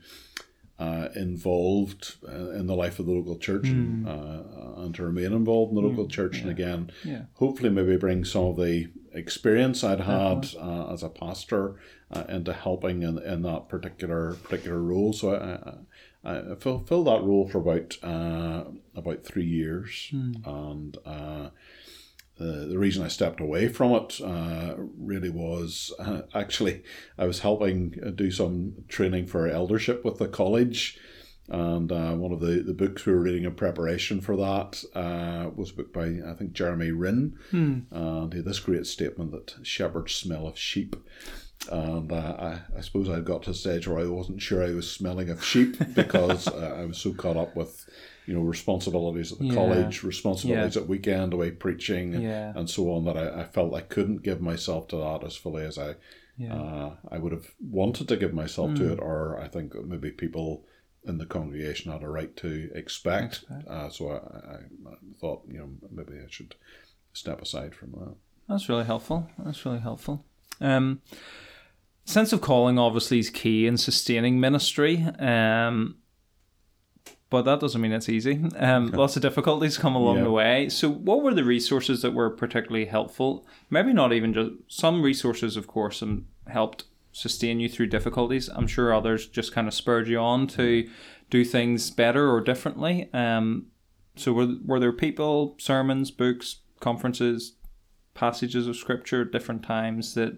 uh, 0.79 1.09
involved 1.15 2.15
uh, 2.27 2.51
in 2.51 2.67
the 2.67 2.75
life 2.75 2.99
of 2.99 3.05
the 3.05 3.11
local 3.11 3.37
church 3.37 3.63
mm. 3.63 3.71
and, 3.71 4.07
uh, 4.07 4.81
and, 4.81 4.95
to 4.95 5.03
remain 5.03 5.31
involved 5.31 5.69
in 5.71 5.75
the 5.75 5.87
local 5.87 6.05
mm. 6.05 6.11
church. 6.11 6.37
Yeah. 6.37 6.41
And 6.41 6.51
again, 6.51 6.91
yeah. 7.03 7.21
hopefully, 7.35 7.69
maybe 7.69 7.95
bring 7.95 8.25
some 8.25 8.45
of 8.45 8.57
the 8.57 8.89
experience 9.13 9.83
I'd 9.83 10.01
had 10.01 10.49
uh, 10.59 10.91
as 10.91 11.03
a 11.03 11.09
pastor 11.09 11.75
uh, 12.11 12.23
into 12.27 12.53
helping 12.53 13.03
in, 13.03 13.19
in 13.19 13.43
that 13.43 13.69
particular 13.69 14.33
particular 14.33 14.81
role. 14.81 15.13
So 15.13 15.35
I, 15.35 16.29
I, 16.29 16.53
I 16.53 16.55
fulfilled 16.55 17.07
that 17.07 17.21
role 17.21 17.47
for 17.47 17.59
about 17.59 17.97
uh, 18.03 18.63
about 18.95 19.23
three 19.23 19.45
years, 19.45 20.09
mm. 20.11 20.45
and 20.45 20.97
the, 22.37 22.67
the 22.67 22.79
reason 22.79 23.03
I 23.03 23.09
stepped 23.09 23.39
away 23.39 23.67
from 23.67 23.91
it 23.93 24.19
uh, 24.21 24.75
really 24.77 25.29
was 25.29 25.93
uh, 25.99 26.21
actually 26.33 26.83
I 27.17 27.25
was 27.25 27.39
helping 27.39 27.91
do 28.15 28.31
some 28.31 28.73
training 28.87 29.27
for 29.27 29.47
eldership 29.47 30.03
with 30.03 30.17
the 30.17 30.27
college. 30.27 30.99
And 31.49 31.91
uh, 31.91 32.13
one 32.13 32.31
of 32.31 32.39
the, 32.39 32.63
the 32.63 32.73
books 32.73 33.05
we 33.05 33.13
were 33.13 33.19
reading 33.19 33.43
in 33.43 33.53
preparation 33.53 34.21
for 34.21 34.37
that 34.37 34.81
uh, 34.95 35.49
was 35.53 35.71
a 35.71 35.73
book 35.73 35.93
by, 35.93 36.05
I 36.25 36.33
think, 36.37 36.53
Jeremie 36.53 36.91
Rinne. 36.91 37.33
Hmm. 37.51 37.79
And 37.91 38.31
he 38.31 38.37
had 38.37 38.45
this 38.45 38.59
great 38.59 38.87
statement 38.87 39.31
that 39.31 39.55
shepherds 39.61 40.15
smell 40.15 40.47
of 40.47 40.57
sheep. 40.57 40.95
And 41.69 42.11
uh, 42.11 42.15
I, 42.15 42.77
I 42.77 42.81
suppose 42.81 43.09
I 43.09 43.19
got 43.19 43.43
to 43.43 43.51
a 43.51 43.53
stage 43.53 43.87
where 43.87 43.99
I 43.99 44.07
wasn't 44.07 44.41
sure 44.41 44.63
I 44.63 44.73
was 44.73 44.89
smelling 44.89 45.29
of 45.29 45.43
sheep 45.43 45.75
because 45.93 46.47
I 46.47 46.85
was 46.85 46.97
so 46.97 47.13
caught 47.13 47.37
up 47.37 47.55
with 47.55 47.89
you 48.25 48.33
know 48.33 48.41
responsibilities 48.41 49.31
at 49.31 49.39
the 49.39 49.45
yeah. 49.45 49.53
college, 49.53 50.03
responsibilities 50.03 50.75
yeah. 50.75 50.81
at 50.81 50.87
weekend 50.87 51.33
away 51.33 51.51
preaching, 51.51 52.21
yeah. 52.21 52.53
and 52.55 52.69
so 52.69 52.91
on. 52.93 53.05
That 53.05 53.17
I, 53.17 53.41
I, 53.41 53.43
felt 53.45 53.73
I 53.73 53.81
couldn't 53.81 54.23
give 54.23 54.41
myself 54.41 54.87
to 54.89 54.97
that 54.97 55.23
as 55.23 55.35
fully 55.35 55.65
as 55.65 55.77
I 55.77 55.95
uh, 56.51 56.91
I 57.09 57.17
would 57.17 57.31
have 57.31 57.53
wanted 57.59 58.07
to 58.07 58.17
give 58.17 58.33
myself 58.33 58.71
mm. 58.71 58.77
to 58.77 58.93
it, 58.93 58.99
or 58.99 59.39
I 59.39 59.47
think 59.47 59.73
maybe 59.85 60.11
people 60.11 60.65
in 61.05 61.17
the 61.17 61.25
congregation 61.25 61.91
had 61.91 62.01
a 62.01 62.09
right 62.09 62.35
to 62.37 62.69
expect. 62.73 63.43
expect. 63.43 63.67
Uh, 63.67 63.89
so 63.89 64.11
I, 64.11 64.55
I, 64.89 64.95
thought 65.19 65.43
you 65.47 65.59
know 65.59 65.69
maybe 65.91 66.13
I 66.13 66.29
should 66.29 66.55
step 67.13 67.41
aside 67.41 67.75
from 67.75 67.91
that. 67.91 68.15
That's 68.49 68.67
really 68.67 68.85
helpful. 68.85 69.29
That's 69.37 69.65
really 69.65 69.79
helpful. 69.79 70.25
Um, 70.59 71.01
sense 72.05 72.33
of 72.33 72.41
calling 72.41 72.79
obviously 72.79 73.19
is 73.19 73.29
key 73.29 73.67
in 73.67 73.77
sustaining 73.77 74.39
ministry. 74.39 75.05
Um, 75.19 75.97
but 77.33 77.45
that 77.45 77.59
doesn't 77.59 77.81
mean 77.81 77.93
it's 77.93 78.09
easy. 78.09 78.39
Um. 78.57 78.91
Lots 78.91 79.15
of 79.15 79.23
difficulties 79.23 79.79
come 79.79 79.95
along 79.95 80.17
yeah. 80.17 80.23
the 80.23 80.31
way. 80.31 80.69
So, 80.69 80.87
what 80.87 81.23
were 81.23 81.33
the 81.33 81.43
resources 81.43 82.03
that 82.03 82.13
were 82.13 82.29
particularly 82.29 82.85
helpful? 82.85 83.47
Maybe 83.71 83.91
not 83.91 84.13
even 84.13 84.35
just 84.35 84.51
some 84.67 85.01
resources, 85.01 85.57
of 85.57 85.65
course, 85.65 86.03
um, 86.03 86.27
helped 86.47 86.83
sustain 87.11 87.59
you 87.59 87.69
through 87.69 87.87
difficulties. 87.87 88.49
I'm 88.49 88.67
sure 88.67 88.93
others 88.93 89.25
just 89.25 89.51
kind 89.51 89.67
of 89.67 89.73
spurred 89.73 90.07
you 90.07 90.19
on 90.19 90.45
to 90.49 90.87
do 91.31 91.43
things 91.43 91.89
better 91.89 92.31
or 92.31 92.39
differently. 92.39 93.09
Um, 93.15 93.65
so 94.15 94.31
were 94.31 94.55
were 94.63 94.79
there 94.79 94.93
people, 94.93 95.55
sermons, 95.57 96.11
books, 96.11 96.57
conferences, 96.81 97.53
passages 98.13 98.67
of 98.67 98.75
scripture 98.75 99.23
at 99.23 99.31
different 99.31 99.63
times 99.63 100.13
that 100.13 100.37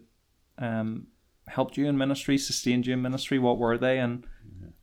um, 0.59 1.07
helped 1.49 1.75
you 1.75 1.87
in 1.87 1.97
ministry, 1.97 2.37
sustained 2.37 2.87
you 2.87 2.93
in 2.93 3.01
ministry? 3.01 3.37
What 3.37 3.57
were 3.57 3.77
they, 3.77 3.99
and 3.99 4.25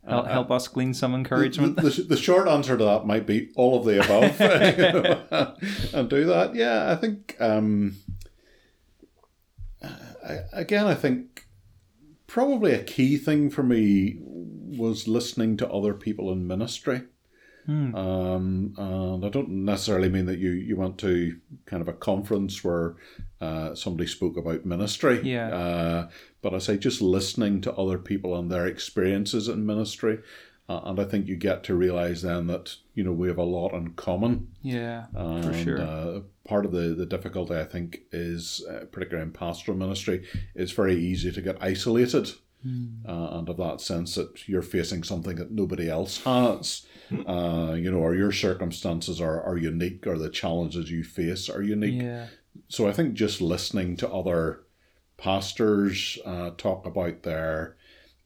help, 0.07 0.27
help 0.27 0.51
us 0.51 0.69
glean 0.69 0.95
some 0.95 1.15
encouragement? 1.15 1.77
The, 1.77 1.91
the, 1.91 2.03
the, 2.03 2.17
short 2.17 2.49
answer 2.49 2.77
to 2.77 2.85
that 2.85 3.07
might 3.07 3.27
be 3.27 3.51
all 3.57 3.79
of 3.79 3.85
the 3.85 4.05
above, 4.05 4.41
and 5.95 6.09
do 6.09 6.25
that. 6.27 6.55
Yeah, 6.55 6.91
I 6.91 6.97
think. 6.97 7.37
Um, 7.41 7.97
I, 9.83 10.39
again, 10.53 10.87
I 10.87 10.95
think 10.95 11.47
probably 12.27 12.73
a 12.73 12.83
key 12.83 13.17
thing 13.17 13.51
for 13.51 13.63
me 13.63 14.19
was 14.23 15.07
listening 15.09 15.57
to 15.59 15.69
other 15.69 15.95
people 15.95 16.33
in 16.33 16.47
ministry. 16.47 17.03
Hmm. 17.67 17.95
Um, 17.95 18.75
and 18.77 19.25
I 19.25 19.29
don't 19.29 19.51
necessarily 19.51 20.09
mean 20.09 20.27
that 20.27 20.39
you, 20.39 20.51
you 20.51 20.77
went 20.77 20.99
to 20.99 21.37
kind 21.67 21.81
of 21.81 21.89
a 21.89 21.93
conference 21.93 22.65
where 22.65 22.97
uh, 23.43 23.75
somebody 23.75 24.07
spoke 24.07 24.37
about 24.37 24.65
ministry. 24.65 25.21
Yeah. 25.23 25.49
Uh, 25.49 26.09
but 26.43 26.55
I 26.55 26.59
say 26.59 26.77
just 26.79 27.03
listening 27.03 27.61
to 27.63 27.75
other 27.75 27.99
people 27.99 28.39
and 28.39 28.51
their 28.51 28.67
experiences 28.67 29.49
in 29.49 29.67
ministry. 29.67 30.21
Uh, 30.69 30.81
and 30.85 31.01
I 31.01 31.05
think 31.05 31.27
you 31.27 31.37
get 31.37 31.65
to 31.65 31.75
realize 31.75 32.23
then 32.23 32.47
that, 32.47 32.77
you 32.95 33.03
know, 33.03 33.13
we 33.13 33.27
have 33.29 33.39
a 33.39 33.43
lot 33.43 33.75
in 33.75 33.95
common. 33.95 34.49
Yeah, 34.63 35.07
and, 35.13 35.45
for 35.45 35.53
sure. 35.53 35.81
Uh, 35.81 36.21
part 36.47 36.65
of 36.65 36.73
the, 36.73 36.95
the 36.95 37.05
difficulty, 37.05 37.57
I 37.57 37.65
think, 37.65 38.03
is, 38.13 38.65
uh, 38.71 38.85
particularly 38.93 39.27
in 39.27 39.33
pastoral 39.33 39.77
ministry, 39.77 40.25
it's 40.55 40.73
very 40.73 40.95
easy 40.95 41.33
to 41.33 41.43
get 41.43 41.59
isolated. 41.61 42.31
Uh, 42.65 43.39
and 43.39 43.49
of 43.49 43.57
that 43.57 43.81
sense 43.81 44.15
that 44.15 44.49
you're 44.49 44.63
facing 44.63 45.03
something 45.03 45.35
that 45.35 45.51
nobody 45.51 45.91
else 45.91 46.23
has 46.23 46.87
uh, 47.27 47.75
you 47.77 47.91
know, 47.91 47.99
or 47.99 48.15
your 48.15 48.33
circumstances 48.33 49.21
are, 49.21 49.43
are 49.43 49.57
unique, 49.57 50.07
or 50.07 50.19
the 50.19 50.31
challenges 50.31 50.91
you 50.91 51.05
face 51.05 51.49
are 51.49 51.63
unique. 51.63 52.03
Yeah. 52.03 52.27
So 52.69 52.89
I 52.89 52.93
think 52.93 53.15
just 53.15 53.41
listening 53.41 53.97
to 53.99 54.11
other 54.11 54.65
pastors 55.17 56.19
uh, 56.25 56.51
talk 56.57 56.87
about 56.87 57.23
their 57.23 57.77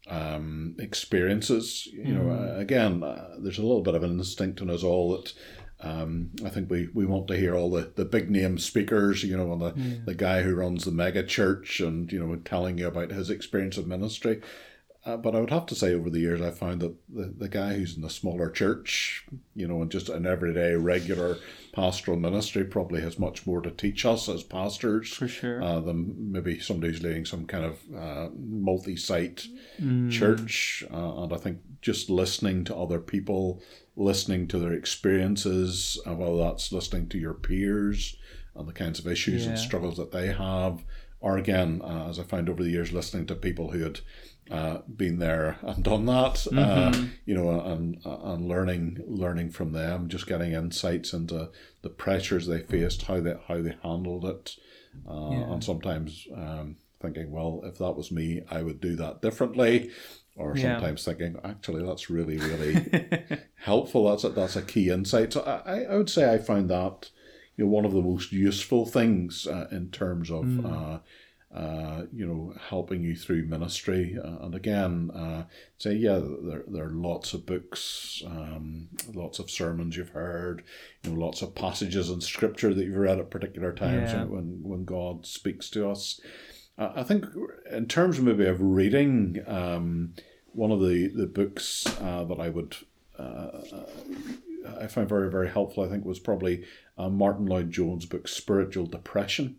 um, 0.08 0.76
experiences, 0.78 1.86
you 1.92 2.14
know, 2.14 2.22
Mm. 2.22 2.56
uh, 2.56 2.58
again, 2.60 3.02
uh, 3.02 3.36
there's 3.40 3.58
a 3.58 3.62
little 3.62 3.82
bit 3.82 3.94
of 3.96 4.04
an 4.04 4.18
instinct 4.18 4.60
in 4.60 4.70
us 4.70 4.84
all 4.84 5.16
that 5.16 5.32
um, 5.80 6.30
I 6.44 6.48
think 6.48 6.70
we, 6.70 6.88
we 6.94 7.04
want 7.04 7.28
to 7.28 7.36
hear 7.36 7.54
all 7.54 7.70
the, 7.70 7.92
the 7.94 8.04
big 8.06 8.30
name 8.30 8.56
speakers, 8.58 9.22
you 9.24 9.36
know, 9.36 9.52
and 9.52 9.60
the, 9.60 9.74
Yeah. 9.76 9.96
the 10.06 10.14
guy 10.14 10.42
who 10.42 10.54
runs 10.54 10.84
the 10.84 10.90
mega 10.90 11.22
church 11.22 11.80
and, 11.80 12.10
you 12.10 12.18
know, 12.18 12.34
telling 12.36 12.78
you 12.78 12.86
about 12.86 13.10
his 13.10 13.28
experience 13.30 13.76
of 13.76 13.86
ministry. 13.86 14.40
Uh, 15.06 15.16
but 15.16 15.36
I 15.36 15.40
would 15.40 15.50
have 15.50 15.66
to 15.66 15.76
say, 15.76 15.94
over 15.94 16.10
the 16.10 16.18
years, 16.18 16.40
I 16.42 16.50
found 16.50 16.80
that 16.82 16.94
the, 17.08 17.32
the 17.38 17.48
guy 17.48 17.74
who's 17.74 17.96
in 17.96 18.02
a 18.02 18.10
smaller 18.10 18.50
church, 18.50 19.24
you 19.54 19.68
know, 19.68 19.80
and 19.80 19.88
just 19.90 20.08
an 20.08 20.26
everyday, 20.26 20.72
regular 20.74 21.38
pastoral 21.72 22.18
ministry 22.18 22.64
probably 22.64 23.00
has 23.02 23.16
much 23.16 23.46
more 23.46 23.60
to 23.60 23.70
teach 23.70 24.04
us 24.04 24.28
as 24.28 24.42
pastors 24.42 25.10
For 25.14 25.28
sure. 25.28 25.62
uh, 25.62 25.78
than 25.78 26.32
maybe 26.32 26.58
somebody 26.58 26.92
who's 26.92 27.04
leading 27.04 27.24
some 27.24 27.46
kind 27.46 27.64
of 27.64 27.78
uh, 27.96 28.28
multi 28.36 28.96
site 28.96 29.46
Mm. 29.80 30.10
church. 30.10 30.84
Uh, 30.92 31.22
and 31.24 31.32
I 31.34 31.36
think 31.36 31.58
just 31.82 32.08
listening 32.10 32.64
to 32.64 32.74
other 32.76 32.98
people, 32.98 33.62
listening 33.94 34.48
to 34.48 34.58
their 34.58 34.72
experiences, 34.72 36.00
uh, 36.06 36.14
whether 36.14 36.36
that's 36.38 36.72
listening 36.72 37.08
to 37.10 37.18
your 37.18 37.34
peers 37.34 38.16
and 38.54 38.66
the 38.66 38.72
kinds 38.72 38.98
of 38.98 39.06
issues 39.06 39.46
and 39.46 39.58
struggles 39.58 39.98
that 39.98 40.12
they 40.12 40.28
have, 40.32 40.82
or 41.20 41.36
again, 41.38 41.82
uh, 41.84 42.06
as 42.08 42.18
I 42.18 42.22
found 42.22 42.48
over 42.48 42.62
the 42.62 42.70
years, 42.70 42.92
listening 42.92 43.26
to 43.26 43.34
people 43.34 43.70
who 43.70 43.80
had 43.82 44.00
uh, 44.50 44.78
been 44.88 45.18
there 45.18 45.58
and 45.62 45.82
done 45.82 46.06
that, 46.06 46.46
uh, 46.46 46.90
Mhm. 46.92 47.10
you 47.24 47.34
know, 47.34 47.60
and 47.60 47.98
and 48.04 48.46
learning 48.48 49.02
learning 49.06 49.50
from 49.50 49.72
them, 49.72 50.08
just 50.08 50.26
getting 50.26 50.52
insights 50.52 51.12
into 51.12 51.50
the 51.82 51.90
pressures 51.90 52.46
they 52.46 52.60
faced, 52.60 53.02
how 53.02 53.20
they 53.20 53.34
how 53.48 53.60
they 53.62 53.76
handled 53.82 54.24
it, 54.24 54.56
uh, 55.08 55.30
Yeah. 55.30 55.52
and 55.52 55.64
sometimes 55.64 56.26
um, 56.34 56.76
thinking, 57.00 57.30
well, 57.30 57.60
if 57.64 57.78
that 57.78 57.96
was 57.96 58.10
me, 58.12 58.42
I 58.50 58.62
would 58.62 58.80
do 58.80 58.96
that 58.96 59.20
differently, 59.22 59.90
or 60.36 60.54
Yeah. 60.56 60.78
sometimes 60.78 61.04
thinking, 61.04 61.36
actually, 61.44 61.84
that's 61.84 62.08
really 62.10 62.38
really 62.38 63.38
helpful. 63.56 64.08
That's 64.08 64.24
a, 64.24 64.28
that's 64.30 64.56
a 64.56 64.62
key 64.62 64.90
insight. 64.90 65.32
So 65.32 65.42
I, 65.42 65.82
I 65.82 65.96
would 65.96 66.10
say 66.10 66.32
I 66.32 66.38
found 66.38 66.70
that 66.70 67.10
you 67.56 67.64
know 67.64 67.70
one 67.70 67.84
of 67.84 67.92
the 67.92 68.02
most 68.02 68.32
useful 68.32 68.86
things 68.86 69.46
uh, 69.46 69.66
in 69.72 69.90
terms 69.90 70.30
of 70.30 70.44
Mm. 70.44 70.64
uh, 70.96 70.98
uh, 71.54 72.02
you 72.12 72.26
know 72.26 72.54
helping 72.68 73.02
you 73.02 73.16
through 73.16 73.44
ministry. 73.46 74.16
Uh, 74.22 74.44
and 74.44 74.54
again, 74.54 75.10
uh, 75.12 75.44
say 75.78 75.94
yeah, 75.94 76.18
there 76.42 76.64
there 76.68 76.86
are 76.86 76.90
lots 76.90 77.32
of 77.34 77.46
books, 77.46 78.22
um, 78.26 78.88
lots 79.14 79.38
of 79.38 79.50
sermons 79.50 79.96
you've 79.96 80.10
heard, 80.10 80.62
you 81.02 81.10
know, 81.12 81.24
lots 81.24 81.42
of 81.42 81.54
passages 81.54 82.10
in 82.10 82.20
scripture 82.20 82.74
that 82.74 82.84
you've 82.84 82.96
read 82.96 83.18
at 83.18 83.30
particular 83.30 83.72
times 83.72 84.12
Yeah. 84.12 84.24
when 84.24 84.60
when 84.62 84.84
God 84.84 85.24
speaks 85.26 85.70
to 85.70 85.88
us. 85.88 86.20
Uh, 86.78 86.92
I 86.96 87.02
think 87.04 87.24
in 87.70 87.86
terms 87.86 88.18
of 88.18 88.24
maybe 88.24 88.44
of 88.46 88.60
reading, 88.60 89.42
um, 89.46 90.12
one 90.52 90.72
of 90.72 90.80
the 90.80 91.08
the 91.08 91.26
books 91.26 91.86
uh, 92.00 92.24
that 92.24 92.38
I 92.40 92.48
would 92.50 92.76
uh, 93.18 93.62
I 94.80 94.86
found 94.88 95.08
very 95.08 95.30
very 95.30 95.48
helpful. 95.48 95.84
I 95.84 95.88
think 95.88 96.04
was 96.04 96.18
probably 96.18 96.64
uh, 96.98 97.08
Martyn 97.08 97.46
Lloyd-Jones' 97.46 98.04
book 98.06 98.28
Spiritual 98.28 98.86
Depression. 98.86 99.56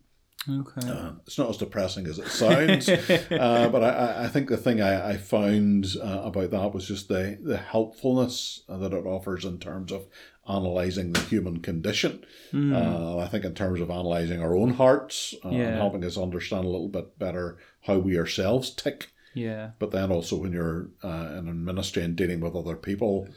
Okay. 0.49 0.87
Uh, 0.89 1.11
it's 1.25 1.37
not 1.37 1.49
as 1.49 1.57
depressing 1.57 2.05
as 2.07 2.19
it 2.19 2.27
sounds, 2.29 2.87
uh, 2.89 3.69
but 3.71 3.83
I- 3.83 4.23
I, 4.25 4.27
think 4.29 4.47
the 4.49 4.55
thing 4.57 4.81
I, 4.81 5.11
I 5.11 5.17
found 5.17 5.87
uh, 6.01 6.21
about 6.23 6.51
that 6.51 6.73
was 6.73 6.87
just 6.87 7.09
the, 7.09 7.37
the 7.41 7.57
helpfulness 7.57 8.63
that 8.69 8.93
it 8.93 9.05
offers 9.05 9.43
in 9.43 9.59
terms 9.59 9.91
of 9.91 10.05
analysing 10.47 11.11
the 11.11 11.19
human 11.21 11.59
condition. 11.59 12.23
Mm. 12.53 12.73
Uh, 12.73 13.17
I 13.17 13.27
think 13.27 13.43
in 13.43 13.55
terms 13.55 13.81
of 13.81 13.89
analysing 13.89 14.41
our 14.41 14.55
own 14.55 14.71
hearts 14.75 15.35
uh, 15.43 15.49
Yeah. 15.49 15.63
and 15.69 15.75
helping 15.75 16.05
us 16.05 16.17
understand 16.17 16.63
a 16.65 16.69
little 16.69 16.87
bit 16.89 17.19
better 17.19 17.57
how 17.81 17.97
we 17.97 18.17
ourselves 18.17 18.69
tick. 18.69 19.09
yeah. 19.33 19.71
But 19.79 19.91
then 19.91 20.11
also 20.11 20.37
when 20.37 20.53
you're 20.53 20.87
uh, 21.03 21.35
in 21.37 21.49
a 21.49 21.53
ministry 21.53 22.03
and 22.03 22.15
dealing 22.15 22.39
with 22.39 22.55
other 22.55 22.77
people, 22.77 23.27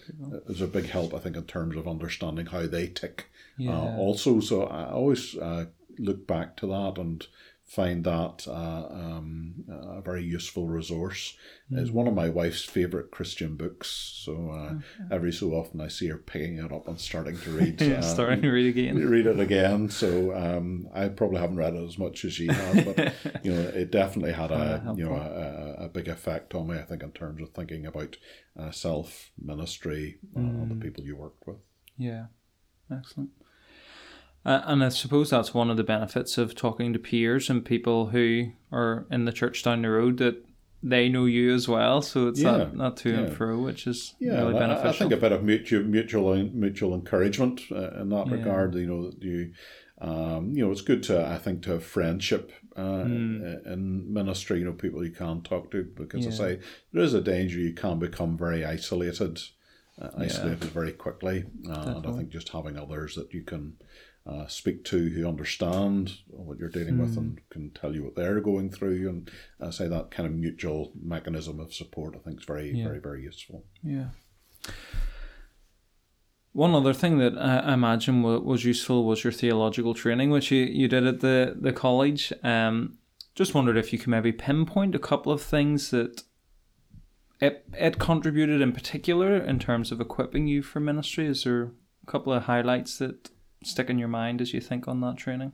there's 0.47 0.61
a 0.61 0.69
big 0.69 0.87
help, 0.87 1.12
I 1.14 1.19
think, 1.19 1.35
in 1.37 1.45
terms 1.45 1.76
of 1.76 1.88
understanding 1.88 2.47
how 2.47 2.66
they 2.69 2.87
tick 2.87 3.26
Yeah. 3.59 3.76
uh, 3.76 3.97
also. 3.97 4.38
So 4.38 4.62
I 4.64 4.90
always 4.92 5.37
uh, 5.37 5.66
look 5.99 6.26
back 6.26 6.56
to 6.59 6.66
that 6.68 6.99
and 6.99 7.26
find 7.70 8.02
that 8.02 8.49
uh, 8.49 8.87
um, 8.90 9.54
a 9.68 10.00
very 10.00 10.25
useful 10.25 10.66
resource. 10.66 11.37
It's 11.70 11.92
one 11.92 12.09
of 12.09 12.14
my 12.14 12.28
wife's 12.28 12.64
favourite 12.64 13.12
Christian 13.12 13.54
books. 13.54 13.88
So 14.25 14.50
uh, 14.50 14.75
every 15.14 15.32
so 15.32 15.52
often 15.52 15.80
I 15.80 15.87
see 15.87 16.09
her 16.09 16.16
picking 16.18 16.59
it 16.59 16.73
up 16.73 16.88
and 16.88 16.99
starting 16.99 17.38
to 17.38 17.50
read. 17.56 17.80
uh, 17.80 18.02
Starting 18.02 18.42
to 18.42 18.50
read 18.50 18.66
again. 18.76 18.97
Read 19.09 19.26
it 19.26 19.38
again. 19.38 19.88
So 19.88 20.35
um, 20.37 20.88
I 20.92 21.11
probably 21.11 21.38
haven't 21.38 21.59
read 21.59 21.75
it 21.75 21.87
as 21.87 21.97
much 21.97 22.25
as 22.25 22.32
she 22.32 22.49
has, 22.49 22.85
but 22.85 23.14
you 23.44 23.52
know, 23.54 23.61
it 23.61 23.92
definitely 23.92 24.32
had 24.32 24.50
a 24.50 24.82
Uh, 24.85 24.94
you 24.94 25.04
know 25.04 25.14
a, 25.14 25.85
a, 25.85 25.88
big 25.88 26.09
effect 26.09 26.56
on 26.56 26.66
me. 26.66 26.76
I 26.76 26.82
think 26.82 27.04
in 27.04 27.12
terms 27.12 27.40
of 27.40 27.50
thinking 27.50 27.87
about 27.87 28.16
uh, 28.59 28.73
self 28.73 29.30
ministry, 29.40 30.18
uh, 30.37 30.40
and 30.40 30.70
the 30.73 30.75
people 30.75 31.04
you 31.04 31.14
worked 31.14 31.47
with. 31.47 31.59
Yeah, 31.97 32.26
excellent. 32.90 33.30
Uh, 34.44 34.62
and 34.64 34.82
I 34.82 34.88
suppose 34.88 35.30
that's 35.30 35.52
one 35.52 35.70
of 35.70 35.76
the 35.76 35.85
benefits 35.85 36.38
of 36.38 36.54
talking 36.54 36.92
to 36.92 36.99
peers 36.99 37.50
and 37.50 37.64
people 37.64 38.06
who 38.06 38.52
are 38.73 39.06
in 39.11 39.25
the 39.26 39.32
church 39.32 39.62
down 39.62 39.82
the 39.82 39.90
road 39.90 40.16
that 40.18 40.42
they 40.82 41.11
know 41.11 41.26
you 41.26 41.52
as 41.54 41.68
well. 41.68 42.00
So 42.00 42.28
it's 42.28 42.40
Yeah, 42.40 42.56
not, 42.56 42.76
not 42.76 42.97
to 42.99 43.14
and 43.14 43.28
yeah. 43.28 43.35
fro, 43.35 43.59
which 43.59 43.87
is 43.87 44.14
Yeah, 44.18 44.40
really 44.40 44.54
I- 44.59 44.73
I, 44.73 44.88
I 44.88 44.92
think 44.92 45.12
a 45.12 45.18
bit 45.18 45.32
of 45.32 45.42
mutual 45.44 45.82
mutual 45.82 46.42
mutual 46.54 46.94
encouragement 46.94 47.61
uh, 47.70 48.00
in 48.00 48.09
that 48.09 48.28
Yeah. 48.28 48.32
regard. 48.32 48.75
You 48.76 48.87
know, 48.87 49.11
that 49.11 49.23
you, 49.23 49.52
um, 50.00 50.52
you 50.56 50.64
know, 50.64 50.73
it's 50.73 50.80
good 50.80 51.02
to 51.04 51.26
I 51.26 51.37
think 51.37 51.62
to 51.64 51.73
have 51.73 51.85
friendship 51.85 52.50
uh, 52.76 53.02
Hmm. 53.02 53.42
in 53.66 54.11
ministry. 54.11 54.61
You 54.61 54.64
know, 54.64 54.73
people 54.73 55.04
you 55.04 55.11
can 55.11 55.42
talk 55.42 55.70
to 55.73 55.85
because 55.94 56.26
I 56.26 56.30
say 56.30 56.61
there 56.94 57.02
is 57.02 57.12
a 57.12 57.20
danger 57.20 57.59
you 57.59 57.75
can 57.75 57.99
become 57.99 58.38
very 58.38 58.64
isolated, 58.64 59.38
uh, 60.00 60.09
isolated 60.16 60.70
very 60.70 60.92
quickly. 60.92 61.44
Uh, 61.68 61.97
and 61.97 62.06
I 62.06 62.12
think 62.12 62.30
just 62.30 62.49
having 62.49 62.78
others 62.78 63.16
that 63.16 63.35
you 63.35 63.42
can. 63.42 63.75
Uh, 64.30 64.46
speak 64.46 64.84
to 64.84 65.08
who 65.08 65.26
understand 65.26 66.18
what 66.28 66.56
you're 66.56 66.68
dealing 66.68 66.99
with 66.99 67.14
Hmm. 67.14 67.18
and 67.20 67.40
can 67.50 67.70
tell 67.70 67.92
you 67.96 68.04
what 68.04 68.14
they're 68.14 68.40
going 68.40 68.70
through, 68.70 69.08
and 69.08 69.28
I 69.60 69.70
say 69.70 69.88
that 69.88 70.12
kind 70.12 70.25
of 70.28 70.32
mutual 70.34 70.92
mechanism 71.02 71.58
of 71.58 71.75
support. 71.75 72.14
I 72.14 72.20
think 72.20 72.38
is 72.38 72.46
very, 72.46 72.70
Yeah. 72.70 72.84
very, 72.84 73.00
very 73.00 73.22
useful. 73.25 73.64
Yeah. 73.82 74.10
One 76.52 76.75
other 76.75 76.92
thing 76.92 77.18
that 77.18 77.37
I 77.38 77.58
I 77.58 77.75
imagine 77.75 78.22
was 78.22 78.64
useful 78.64 79.04
was 79.04 79.22
your 79.25 79.32
theological 79.32 79.94
training, 79.94 80.30
which 80.30 80.50
you, 80.50 80.64
you 80.64 80.88
did 80.88 81.06
at 81.06 81.20
the, 81.20 81.56
the 81.60 81.72
college. 81.72 82.32
Um, 82.42 82.99
just 83.34 83.54
wondered 83.54 83.76
if 83.76 83.92
you 83.92 83.99
could 83.99 84.08
maybe 84.08 84.32
pinpoint 84.32 84.94
a 84.94 84.99
couple 84.99 85.32
of 85.32 85.40
things 85.42 85.90
that 85.90 86.22
it, 87.40 87.64
it 87.75 87.99
contributed 87.99 88.60
in 88.60 88.72
particular 88.72 89.37
in 89.37 89.58
terms 89.58 89.90
of 89.92 90.00
equipping 90.00 90.46
you 90.49 90.62
for 90.62 90.78
ministry. 90.80 91.26
Is 91.26 91.44
there 91.44 91.62
a 92.02 92.06
couple 92.06 92.32
of 92.32 92.44
highlights 92.44 92.99
that 92.99 93.30
stick 93.62 93.90
in 93.90 93.99
your 93.99 94.09
mind 94.09 94.40
as 94.40 94.52
you 94.55 94.61
think 94.61 94.88
on 94.88 95.00
that 95.00 95.17
training? 95.17 95.52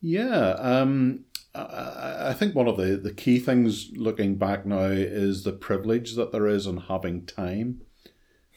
Yeah, 0.00 0.54
um, 0.58 1.24
I, 1.54 2.28
I 2.30 2.34
think 2.34 2.54
one 2.54 2.66
of 2.68 2.76
the, 2.76 2.96
the 2.96 3.12
key 3.12 3.38
things 3.38 3.90
looking 3.94 4.36
back 4.36 4.66
now 4.66 4.84
is 4.86 5.44
the 5.44 5.52
privilege 5.52 6.14
that 6.16 6.32
there 6.32 6.46
is 6.46 6.66
in 6.66 6.76
having 6.78 7.24
time. 7.26 7.82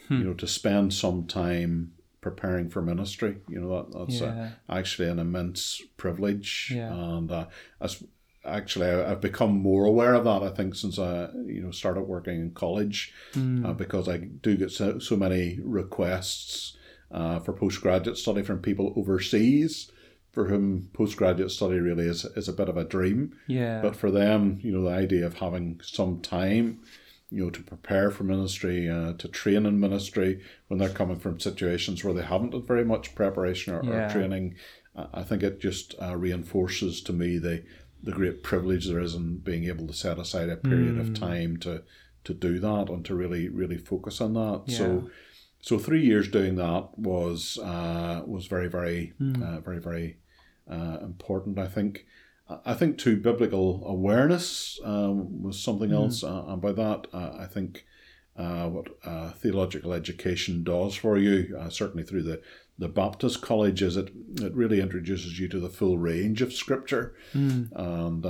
You 0.08 0.20
know, 0.24 0.34
to 0.36 0.46
spend 0.48 0.94
some 0.94 1.26
time 1.26 1.94
preparing 2.22 2.70
for 2.70 2.80
ministry. 2.84 3.38
You 3.50 3.60
know 3.62 3.70
that 3.90 3.98
that's 3.98 4.22
Yeah. 4.22 4.52
actually 4.70 5.10
an 5.10 5.18
immense 5.18 5.82
privilege, 5.98 6.72
Yeah. 6.76 6.94
and 6.94 7.32
uh, 7.32 7.48
as 7.82 8.04
actually 8.46 8.86
I, 8.86 9.12
I've 9.12 9.22
become 9.22 9.58
more 9.58 9.86
aware 9.86 10.14
of 10.14 10.24
that. 10.26 10.44
I 10.44 10.50
think 10.50 10.76
since 10.76 11.00
I 11.00 11.30
you 11.48 11.60
know 11.64 11.72
started 11.72 12.02
working 12.04 12.36
in 12.40 12.52
college, 12.52 13.14
Mm. 13.34 13.66
uh, 13.66 13.74
because 13.74 14.08
I 14.08 14.18
do 14.18 14.56
get 14.56 14.70
so, 14.70 15.00
so 15.00 15.16
many 15.16 15.58
requests 15.64 16.78
uh, 17.20 17.40
for 17.40 17.54
postgraduate 17.54 18.18
study 18.18 18.44
from 18.44 18.60
people 18.60 18.94
overseas, 18.96 19.92
for 20.32 20.44
whom 20.50 20.90
postgraduate 20.94 21.52
study 21.52 21.80
really 21.80 22.08
is 22.14 22.26
is 22.40 22.48
a 22.50 22.54
bit 22.60 22.70
of 22.70 22.78
a 22.78 22.84
dream. 22.96 23.20
yeah. 23.48 23.82
But 23.86 23.96
for 23.96 24.10
them, 24.12 24.60
you 24.66 24.72
know, 24.74 24.84
the 24.84 24.96
idea 25.06 25.26
of 25.26 25.36
having 25.46 25.80
some 25.98 26.14
time, 26.22 26.66
you 27.36 27.44
know, 27.44 27.50
to 27.52 27.64
prepare 27.64 28.12
for 28.12 28.24
ministry, 28.26 28.90
uh, 28.98 29.14
to 29.22 29.28
train 29.30 29.66
in 29.66 29.80
ministry 29.80 30.32
when 30.68 30.78
they're 30.80 31.00
coming 31.02 31.20
from 31.20 31.40
situations 31.40 32.04
where 32.04 32.14
they 32.18 32.24
haven't 32.34 32.54
had 32.54 32.68
very 32.68 32.86
much 32.94 33.16
preparation 33.16 33.74
or, 33.76 33.82
Yeah. 33.84 34.08
or 34.08 34.10
training, 34.16 34.56
uh, 34.96 35.08
I 35.22 35.24
think 35.24 35.42
it 35.44 35.62
just 35.70 35.96
uh, 36.02 36.16
reinforces 36.26 37.02
to 37.04 37.14
me 37.14 37.30
the 37.40 37.64
the 38.08 38.12
great 38.20 38.44
privilege 38.44 38.86
there 38.88 39.00
is 39.08 39.16
in 39.16 39.38
being 39.50 39.64
able 39.72 39.88
to 39.88 39.94
set 40.06 40.20
aside 40.20 40.50
a 40.50 40.58
period 40.58 40.98
of 41.00 41.14
time 41.30 41.52
to 41.66 41.74
to 42.28 42.34
do 42.48 42.60
that 42.60 42.90
and 42.90 43.04
to 43.06 43.16
really 43.16 43.48
really 43.62 43.78
focus 43.78 44.22
on 44.22 44.34
that. 44.34 44.64
Yeah. 44.68 44.78
So. 44.78 45.10
So 45.66 45.80
three 45.80 46.06
years 46.06 46.28
doing 46.30 46.58
that 46.58 46.90
was 46.96 47.58
uh, 47.58 48.22
was 48.28 48.46
very 48.46 48.68
very 48.68 49.14
uh, 49.20 49.60
very 49.62 49.80
very 49.80 50.18
uh, 50.70 50.98
important. 51.02 51.58
I 51.58 51.68
think. 51.68 52.06
I 52.64 52.76
think 52.76 53.00
too 53.00 53.18
biblical 53.18 53.82
awareness 53.88 54.80
um, 54.84 55.42
was 55.42 55.60
something 55.60 55.92
else. 55.92 56.24
Uh, 56.24 56.44
and 56.50 56.62
by 56.62 56.74
that, 56.74 57.08
uh, 57.12 57.38
I 57.40 57.48
think 57.48 57.86
uh, 58.38 58.70
what 58.70 58.88
uh, 59.04 59.32
theological 59.32 59.94
education 59.94 60.64
does 60.64 60.94
for 60.94 61.18
you, 61.18 61.58
uh, 61.60 61.70
certainly 61.70 62.04
through 62.04 62.22
the, 62.22 62.40
the 62.78 62.90
Baptist 62.90 63.42
College, 63.42 63.82
is 63.82 63.96
it 63.96 64.12
it 64.42 64.54
really 64.54 64.82
introduces 64.82 65.40
you 65.40 65.48
to 65.48 65.60
the 65.60 65.70
full 65.70 65.98
range 65.98 66.42
of 66.42 66.52
Scripture. 66.54 67.16
And 67.72 68.26
uh, 68.26 68.30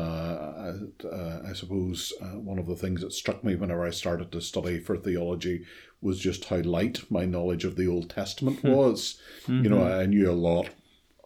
I, 1.00 1.08
uh, 1.08 1.42
I 1.50 1.54
suppose 1.54 2.14
uh, 2.22 2.38
one 2.40 2.60
of 2.60 2.68
the 2.68 2.76
things 2.76 3.02
that 3.02 3.12
struck 3.14 3.44
me 3.44 3.56
whenever 3.56 3.84
I 3.84 3.90
started 3.90 4.32
to 4.32 4.42
study 4.42 4.80
for 4.80 4.98
theology 4.98 5.66
was 6.02 6.20
just 6.20 6.46
how 6.46 6.58
light 6.58 7.10
my 7.10 7.26
knowledge 7.26 7.66
of 7.66 7.76
the 7.76 7.88
Old 7.88 8.10
Testament 8.12 8.64
was. 8.64 9.20
You 9.64 9.70
know, 9.70 9.84
I 9.84 10.06
knew 10.06 10.30
a 10.30 10.34
lot 10.34 10.70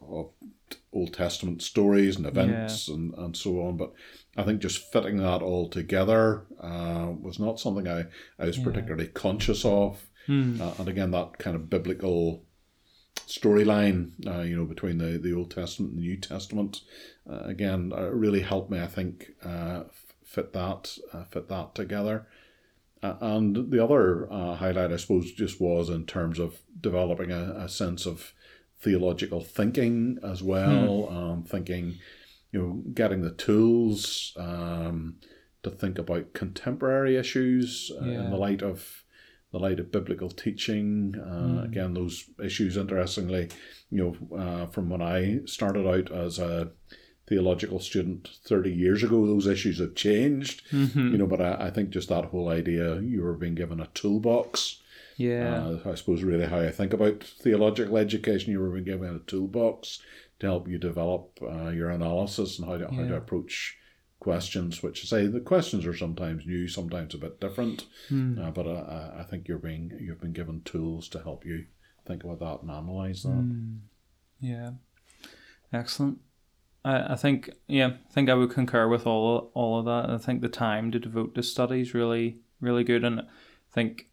of 0.02 0.30
Old 0.94 1.14
Testament 1.14 1.62
stories 1.62 2.16
and 2.16 2.26
events 2.26 2.88
and, 2.88 3.14
and 3.16 3.36
so 3.36 3.62
on, 3.66 3.76
but 3.76 3.92
I 4.38 4.44
think 4.44 4.62
just 4.62 4.92
fitting 4.94 5.18
that 5.18 5.42
all 5.42 5.68
together 5.68 6.46
uh, 6.62 7.12
was 7.20 7.38
not 7.40 7.60
something 7.60 7.88
I, 7.88 8.06
I 8.40 8.46
was 8.46 8.58
particularly 8.64 9.08
conscious 9.08 9.66
of. 9.66 10.08
Uh, 10.62 10.74
and 10.80 10.88
again, 10.88 11.12
that 11.12 11.38
kind 11.40 11.56
of 11.56 11.70
biblical 11.70 12.44
storyline, 13.16 14.12
uh, 14.28 14.42
you 14.42 14.56
know, 14.56 14.66
between 14.66 14.98
the, 14.98 15.18
the 15.18 15.34
Old 15.34 15.52
Testament 15.52 15.94
and 15.94 16.02
the 16.02 16.08
New 16.08 16.18
Testament, 16.18 16.82
uh, 17.30 17.42
again, 17.46 17.94
uh, 17.96 18.10
really 18.10 18.42
helped 18.42 18.72
me, 18.72 18.80
I 18.80 18.88
think, 18.88 19.32
uh, 19.46 19.84
f- 19.86 20.14
fit 20.24 20.54
that 20.54 20.98
uh, 21.14 21.24
fit 21.26 21.48
that 21.50 21.76
together. 21.76 22.28
Uh, 23.02 23.16
and 23.22 23.72
the 23.72 23.84
other 23.84 24.32
uh, 24.32 24.56
highlight, 24.56 24.92
I 24.92 24.98
suppose, 24.98 25.32
just 25.32 25.62
was 25.62 25.90
in 25.90 26.06
terms 26.06 26.38
of 26.40 26.60
developing 26.82 27.32
a, 27.32 27.54
a 27.58 27.70
sense 27.70 28.06
of 28.06 28.34
theological 28.82 29.42
thinking 29.42 30.20
as 30.24 30.44
well. 30.44 31.08
Um, 31.10 31.44
thinking, 31.44 31.96
you 32.52 32.62
know, 32.62 32.84
getting 32.94 33.22
the 33.22 33.32
tools 33.32 34.34
um, 34.38 35.16
to 35.64 35.70
think 35.70 35.98
about 35.98 36.34
contemporary 36.34 37.16
issues 37.16 37.92
uh, 38.02 38.06
in 38.06 38.30
the 38.32 38.38
light 38.38 38.62
of 38.62 39.04
the 39.52 39.60
light 39.60 39.80
of 39.80 39.92
biblical 39.92 40.30
teaching. 40.30 41.16
Uh, 41.18 41.64
Again, 41.64 41.94
those 41.94 42.26
issues, 42.44 42.78
interestingly, 42.78 43.50
you 43.92 44.16
know, 44.32 44.38
uh, 44.38 44.66
from 44.68 44.90
when 44.90 45.02
I 45.02 45.40
started 45.46 45.88
out 45.88 46.12
as 46.12 46.40
a 46.40 46.72
theological 47.28 47.80
student 47.80 48.28
30 48.46 48.72
years 48.72 49.04
ago, 49.04 49.26
those 49.26 49.46
issues 49.48 49.80
have 49.80 49.94
changed, 49.96 50.64
you 50.72 51.18
know, 51.18 51.28
but 51.28 51.42
I, 51.42 51.68
I 51.68 51.70
think 51.70 51.92
just 51.92 52.10
that 52.10 52.26
whole 52.26 52.50
idea 52.50 53.00
you 53.02 53.22
were 53.22 53.34
being 53.36 53.56
given 53.56 53.80
a 53.80 53.88
toolbox. 53.94 54.82
yeah. 55.18 55.66
Uh, 55.86 55.92
I 55.92 55.96
suppose 55.96 56.24
really 56.24 56.46
how 56.48 56.60
I 56.60 56.72
think 56.72 56.94
about 56.94 57.24
theological 57.24 57.98
education, 57.98 58.52
you 58.52 58.60
were 58.60 58.72
being 58.72 58.86
given 58.86 59.16
a 59.16 59.20
toolbox 59.20 60.00
to 60.40 60.48
help 60.48 60.68
you 60.68 60.78
develop 60.80 61.38
uh, 61.42 61.70
your 61.70 61.90
analysis 61.90 62.58
and 62.58 62.68
how 62.68 62.78
to, 62.78 62.88
how 62.88 63.02
to 63.10 63.16
approach 63.18 63.78
questions, 64.20 64.84
which 64.84 65.04
I 65.04 65.08
say 65.08 65.28
the 65.28 65.40
questions 65.40 65.86
are 65.86 65.96
sometimes 65.96 66.46
new, 66.46 66.68
sometimes 66.68 67.14
a 67.14 67.18
bit 67.18 67.40
different, 67.40 67.86
Hmm. 68.10 68.38
uh, 68.40 68.52
but 68.52 68.68
uh, 68.68 69.12
I 69.18 69.24
think 69.24 69.48
you're 69.48 69.58
being 69.60 69.92
you've 70.00 70.22
been 70.22 70.34
given 70.34 70.62
tools 70.64 71.08
to 71.10 71.20
help 71.24 71.46
you 71.46 71.66
think 72.06 72.24
about 72.24 72.40
that 72.40 72.62
and 72.62 72.72
analyze 72.72 73.24
that. 73.24 73.30
Hmm. 73.30 73.76
Yeah, 74.42 74.72
excellent. 75.72 76.20
I, 76.86 77.14
I 77.14 77.16
think 77.16 77.50
yeah, 77.68 77.88
I 78.10 78.14
think 78.14 78.30
I 78.30 78.34
would 78.36 78.52
concur 78.52 78.88
with 78.88 79.06
all 79.06 79.52
all 79.54 79.80
of 79.80 79.86
that. 79.86 80.10
I 80.10 80.18
think 80.18 80.42
the 80.42 80.50
time 80.50 80.92
to 80.92 81.00
devote 81.00 81.36
to 81.36 81.44
study 81.44 81.82
is 81.82 81.94
really 81.94 82.40
really 82.62 82.84
good, 82.84 83.04
and 83.04 83.22
I 83.22 83.26
think 83.72 84.08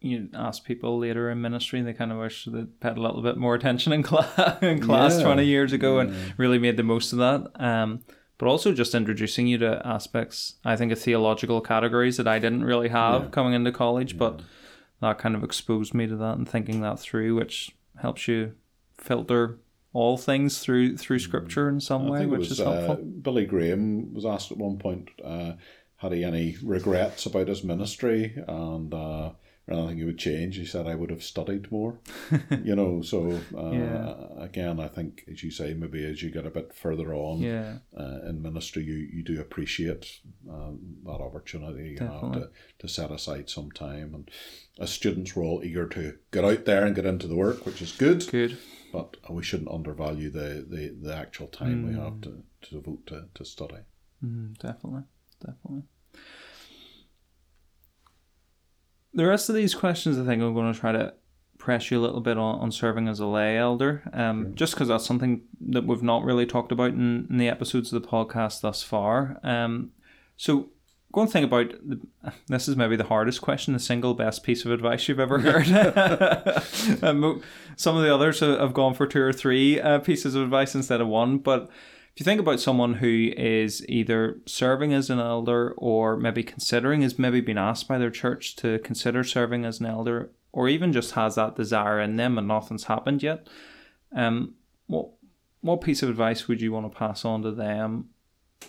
you 0.00 0.28
ask 0.34 0.64
people 0.64 0.98
later 0.98 1.30
in 1.30 1.42
ministry, 1.42 1.82
they 1.82 1.92
kind 1.92 2.10
of 2.12 2.18
wish 2.18 2.46
they 2.46 2.64
paid 2.64 2.96
a 2.96 3.00
little 3.02 3.22
bit 3.22 3.36
more 3.36 3.54
attention 3.54 3.92
in 3.92 4.02
class 4.02 4.58
in 4.62 4.80
class 4.80 5.18
Yeah. 5.18 5.24
twenty 5.24 5.44
years 5.46 5.72
ago, 5.72 5.98
and 5.98 6.14
really 6.38 6.58
made 6.58 6.76
the 6.76 6.82
most 6.82 7.12
of 7.12 7.18
that. 7.18 7.50
Um, 7.62 8.00
but 8.40 8.48
also 8.48 8.72
just 8.72 8.94
introducing 8.94 9.46
you 9.46 9.58
to 9.58 9.86
aspects 9.86 10.54
I 10.64 10.74
think 10.74 10.90
of 10.92 10.98
theological 10.98 11.60
categories 11.60 12.16
that 12.16 12.26
I 12.26 12.38
didn't 12.38 12.64
really 12.64 12.88
have 12.88 13.24
Yeah. 13.24 13.28
coming 13.28 13.52
into 13.52 13.70
college, 13.70 14.16
but 14.16 14.40
that 15.02 15.18
kind 15.18 15.34
of 15.34 15.44
exposed 15.44 15.92
me 15.92 16.06
to 16.06 16.16
that 16.16 16.38
and 16.38 16.48
thinking 16.48 16.80
that 16.80 16.98
through, 16.98 17.34
which 17.34 17.70
helps 18.00 18.26
you 18.28 18.52
filter 18.94 19.58
all 19.92 20.16
things 20.16 20.58
through 20.60 20.96
through 20.96 21.18
scripture 21.18 21.68
in 21.68 21.80
some 21.80 22.06
I 22.06 22.10
way, 22.10 22.26
which 22.26 22.48
was 22.48 22.52
is 22.52 22.58
helpful. 22.60 22.92
uh, 22.94 22.96
Billy 23.20 23.44
Graham 23.44 24.14
was 24.14 24.24
asked 24.24 24.50
at 24.50 24.56
one 24.58 24.78
point, 24.78 25.10
uh, 25.22 25.52
had 25.96 26.12
he 26.12 26.24
any 26.24 26.56
regrets 26.62 27.26
about 27.26 27.48
his 27.48 27.62
ministry 27.62 28.34
and 28.48 28.94
uh, 28.94 29.32
anything 29.70 29.98
he 29.98 30.04
would 30.04 30.18
change. 30.18 30.56
He 30.56 30.64
said, 30.64 30.86
"I 30.86 30.94
would 30.94 31.10
have 31.10 31.22
studied 31.22 31.70
more." 31.70 31.98
you 32.64 32.74
know, 32.76 33.02
so 33.02 33.38
uh, 33.56 33.70
Yeah. 33.72 34.42
again, 34.44 34.80
I 34.80 34.88
think 34.88 35.24
as 35.30 35.42
you 35.42 35.50
say, 35.50 35.74
maybe 35.74 36.04
as 36.04 36.22
you 36.22 36.30
get 36.30 36.46
a 36.46 36.50
bit 36.50 36.74
further 36.74 37.14
on 37.14 37.38
yeah, 37.40 37.78
uh, 37.96 38.20
in 38.28 38.42
ministry, 38.42 38.82
you, 38.84 38.94
you 38.94 39.22
do 39.22 39.40
appreciate 39.40 40.20
um, 40.48 40.96
that 41.04 41.20
opportunity 41.20 41.90
you 41.90 41.98
have 42.06 42.32
to, 42.32 42.50
to 42.80 42.88
set 42.88 43.10
aside 43.10 43.48
some 43.50 43.70
time. 43.70 44.14
And 44.14 44.30
as 44.78 44.90
students, 44.90 45.34
we're 45.36 45.44
all 45.44 45.62
eager 45.64 45.86
to 45.88 46.16
get 46.32 46.44
out 46.44 46.64
there 46.64 46.84
and 46.84 46.94
get 46.96 47.06
into 47.06 47.26
the 47.26 47.36
work, 47.36 47.64
which 47.66 47.82
is 47.82 47.92
good. 47.92 48.26
good. 48.30 48.58
But 48.92 49.16
we 49.30 49.42
shouldn't 49.44 49.70
undervalue 49.70 50.30
the, 50.30 50.66
the, 50.68 50.96
the 51.00 51.14
actual 51.14 51.46
time 51.46 51.84
we 51.84 51.92
Mm. 51.92 52.02
have 52.04 52.20
to, 52.22 52.42
to 52.62 52.70
devote 52.74 53.06
to, 53.06 53.28
to 53.34 53.44
study. 53.44 53.76
Mm, 54.24 54.58
definitely, 54.58 55.02
definitely. 55.40 55.82
The 59.12 59.26
rest 59.26 59.48
of 59.48 59.54
these 59.54 59.74
questions, 59.74 60.18
I 60.18 60.24
think 60.24 60.42
I'm 60.42 60.54
going 60.54 60.72
to 60.72 60.78
try 60.78 60.92
to 60.92 61.14
press 61.58 61.90
you 61.90 62.00
a 62.00 62.02
little 62.02 62.20
bit 62.20 62.38
on, 62.38 62.58
on 62.60 62.72
serving 62.72 63.06
as 63.06 63.20
a 63.20 63.26
lay 63.26 63.56
elder, 63.56 64.02
um, 64.12 64.54
just 64.54 64.74
because 64.74 64.88
that's 64.88 65.06
something 65.06 65.42
that 65.60 65.86
we've 65.86 66.02
not 66.02 66.24
really 66.24 66.46
talked 66.46 66.72
about 66.72 66.90
in, 66.90 67.26
in 67.30 67.36
the 67.36 67.48
episodes 67.48 67.92
of 67.92 68.02
the 68.02 68.08
podcast 68.08 68.62
thus 68.62 68.82
far. 68.82 69.38
Um, 69.44 69.90
so, 70.36 70.70
one 71.10 71.26
thing 71.26 71.44
about 71.44 71.72
the, 71.86 72.00
this 72.48 72.66
is 72.66 72.76
maybe 72.76 72.96
the 72.96 73.04
hardest 73.04 73.42
question, 73.42 73.74
the 73.74 73.80
single 73.80 74.14
best 74.14 74.42
piece 74.42 74.64
of 74.64 74.72
advice 74.72 75.06
you've 75.08 75.20
ever 75.20 75.38
heard. 75.38 75.68
um, 77.04 77.42
some 77.76 77.96
of 77.96 78.02
the 78.02 78.12
others 78.12 78.40
have 78.40 78.58
have 78.58 78.74
gone 78.74 78.94
for 78.94 79.06
two 79.06 79.20
or 79.20 79.32
three 79.32 79.80
uh, 79.80 79.98
pieces 79.98 80.34
of 80.34 80.42
advice 80.42 80.74
instead 80.74 81.00
of 81.00 81.08
one, 81.08 81.38
but 81.38 81.68
if 82.14 82.20
you 82.20 82.24
think 82.24 82.40
about 82.40 82.60
someone 82.60 82.94
who 82.94 83.32
is 83.36 83.84
either 83.88 84.40
serving 84.46 84.92
as 84.92 85.10
an 85.10 85.18
elder 85.20 85.72
or 85.76 86.16
maybe 86.16 86.42
considering, 86.42 87.02
is 87.02 87.18
maybe 87.18 87.40
been 87.40 87.58
asked 87.58 87.88
by 87.88 87.98
their 87.98 88.10
church 88.10 88.56
to 88.56 88.78
consider 88.80 89.22
serving 89.24 89.64
as 89.64 89.80
an 89.80 89.86
elder, 89.86 90.30
or 90.52 90.68
even 90.68 90.92
just 90.92 91.12
has 91.12 91.36
that 91.36 91.54
desire 91.56 92.00
in 92.00 92.16
them 92.16 92.36
and 92.36 92.48
nothing's 92.48 92.84
happened 92.84 93.22
yet, 93.22 93.46
um, 94.12 94.54
what 94.86 95.08
what 95.62 95.82
piece 95.82 96.02
of 96.02 96.08
advice 96.08 96.48
would 96.48 96.60
you 96.62 96.72
want 96.72 96.90
to 96.90 96.98
pass 96.98 97.22
on 97.24 97.42
to 97.42 97.52
them 97.52 98.08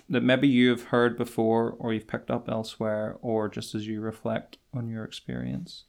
that 0.09 0.21
maybe 0.21 0.47
you 0.47 0.69
have 0.69 0.83
heard 0.83 1.17
before 1.17 1.71
or 1.79 1.93
you've 1.93 2.07
picked 2.07 2.29
up 2.29 2.49
elsewhere, 2.49 3.17
or 3.21 3.47
just 3.49 3.73
as 3.73 3.87
you 3.87 4.01
reflect 4.01 4.57
on 4.73 4.89
your 4.89 5.03
experience? 5.05 5.85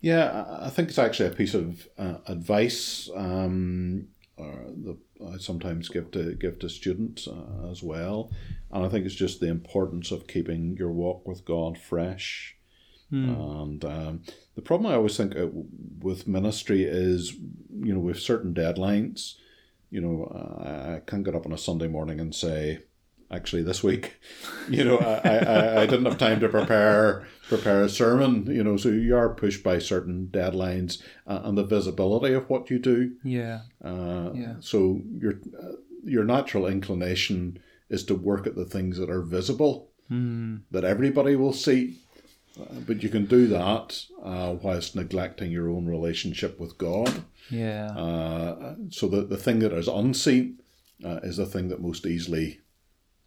Yeah, 0.00 0.30
I- 0.60 0.66
I 0.66 0.70
think 0.70 0.88
it's 0.90 0.98
actually 0.98 1.30
a 1.30 1.34
piece 1.34 1.54
of 1.54 1.88
uh, 1.98 2.18
advice 2.26 3.08
um, 3.16 4.08
uh, 4.38 4.70
that 4.84 4.98
I 5.32 5.38
sometimes 5.38 5.88
give 5.88 6.10
to 6.12 6.34
give 6.34 6.58
to 6.58 6.68
students 6.68 7.26
uh, 7.26 7.70
as 7.70 7.82
well, 7.82 8.30
and 8.70 8.84
I 8.84 8.88
think 8.88 9.06
it's 9.06 9.14
just 9.14 9.40
the 9.40 9.48
importance 9.48 10.10
of 10.10 10.26
keeping 10.26 10.76
your 10.78 10.92
walk 10.92 11.26
with 11.26 11.44
God 11.44 11.78
fresh. 11.78 12.56
And 13.30 13.84
um, 13.84 14.22
the 14.56 14.62
problem 14.62 14.90
I 14.90 14.96
always 14.96 15.16
think 15.16 15.36
uh, 15.36 15.46
with 16.00 16.26
ministry 16.26 16.82
is, 16.82 17.34
you 17.70 17.94
know, 17.94 18.00
with 18.00 18.18
certain 18.18 18.52
deadlines, 18.52 19.34
you 19.90 20.00
know, 20.00 20.26
I 20.60 21.00
can't 21.08 21.24
get 21.24 21.36
up 21.36 21.46
on 21.46 21.52
a 21.52 21.58
Sunday 21.58 21.86
morning 21.86 22.18
and 22.20 22.34
say, 22.34 22.80
actually 23.30 23.62
this 23.62 23.82
week. 23.82 24.14
You 24.68 24.84
know, 24.84 24.98
I, 24.98 25.36
I, 25.38 25.82
I 25.82 25.86
didn't 25.86 26.06
have 26.06 26.18
time 26.18 26.40
to 26.40 26.48
prepare 26.48 27.26
prepare 27.48 27.82
a 27.82 27.88
sermon. 27.88 28.46
You 28.46 28.64
know, 28.64 28.76
so 28.76 28.88
you 28.88 29.16
are 29.16 29.28
pushed 29.28 29.62
by 29.62 29.78
certain 29.78 30.28
deadlines 30.32 31.02
uh, 31.26 31.40
and 31.44 31.56
the 31.56 31.64
visibility 31.64 32.34
of 32.34 32.48
what 32.50 32.70
you 32.70 32.78
do. 32.78 33.12
Yeah. 33.22 33.60
Uh, 33.84 34.30
Yeah. 34.34 34.54
So 34.60 35.00
your 35.18 35.34
uh, 35.62 35.72
your 36.04 36.24
natural 36.24 36.66
inclination 36.66 37.58
is 37.88 38.04
to 38.04 38.14
work 38.14 38.46
at 38.46 38.56
the 38.56 38.64
things 38.64 38.98
that 38.98 39.10
are 39.10 39.22
visible 39.22 39.90
Mm. 40.10 40.60
that 40.70 40.84
everybody 40.84 41.34
will 41.34 41.52
see. 41.52 41.96
Uh, 42.60 42.80
but 42.86 43.02
you 43.02 43.08
can 43.08 43.26
do 43.26 43.48
that 43.48 44.04
uh, 44.22 44.54
whilst 44.62 44.94
neglecting 44.94 45.50
your 45.50 45.68
own 45.68 45.86
relationship 45.86 46.60
with 46.60 46.78
God. 46.78 47.24
Yeah. 47.50 47.88
Uh, 47.90 48.76
so 48.90 49.08
the, 49.08 49.22
the 49.22 49.36
thing 49.36 49.58
that 49.58 49.72
is 49.72 49.88
unseen 49.88 50.60
uh, 51.04 51.18
is 51.24 51.36
the 51.38 51.44
thing 51.46 51.68
that 51.70 51.80
most 51.80 52.06
easily 52.06 52.60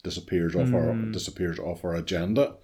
disappears 0.04 0.56
off 0.56 0.74
our 0.74 0.94
disappears 1.12 1.60
off 1.60 1.84
our 1.84 1.96
agenda. 1.96 2.56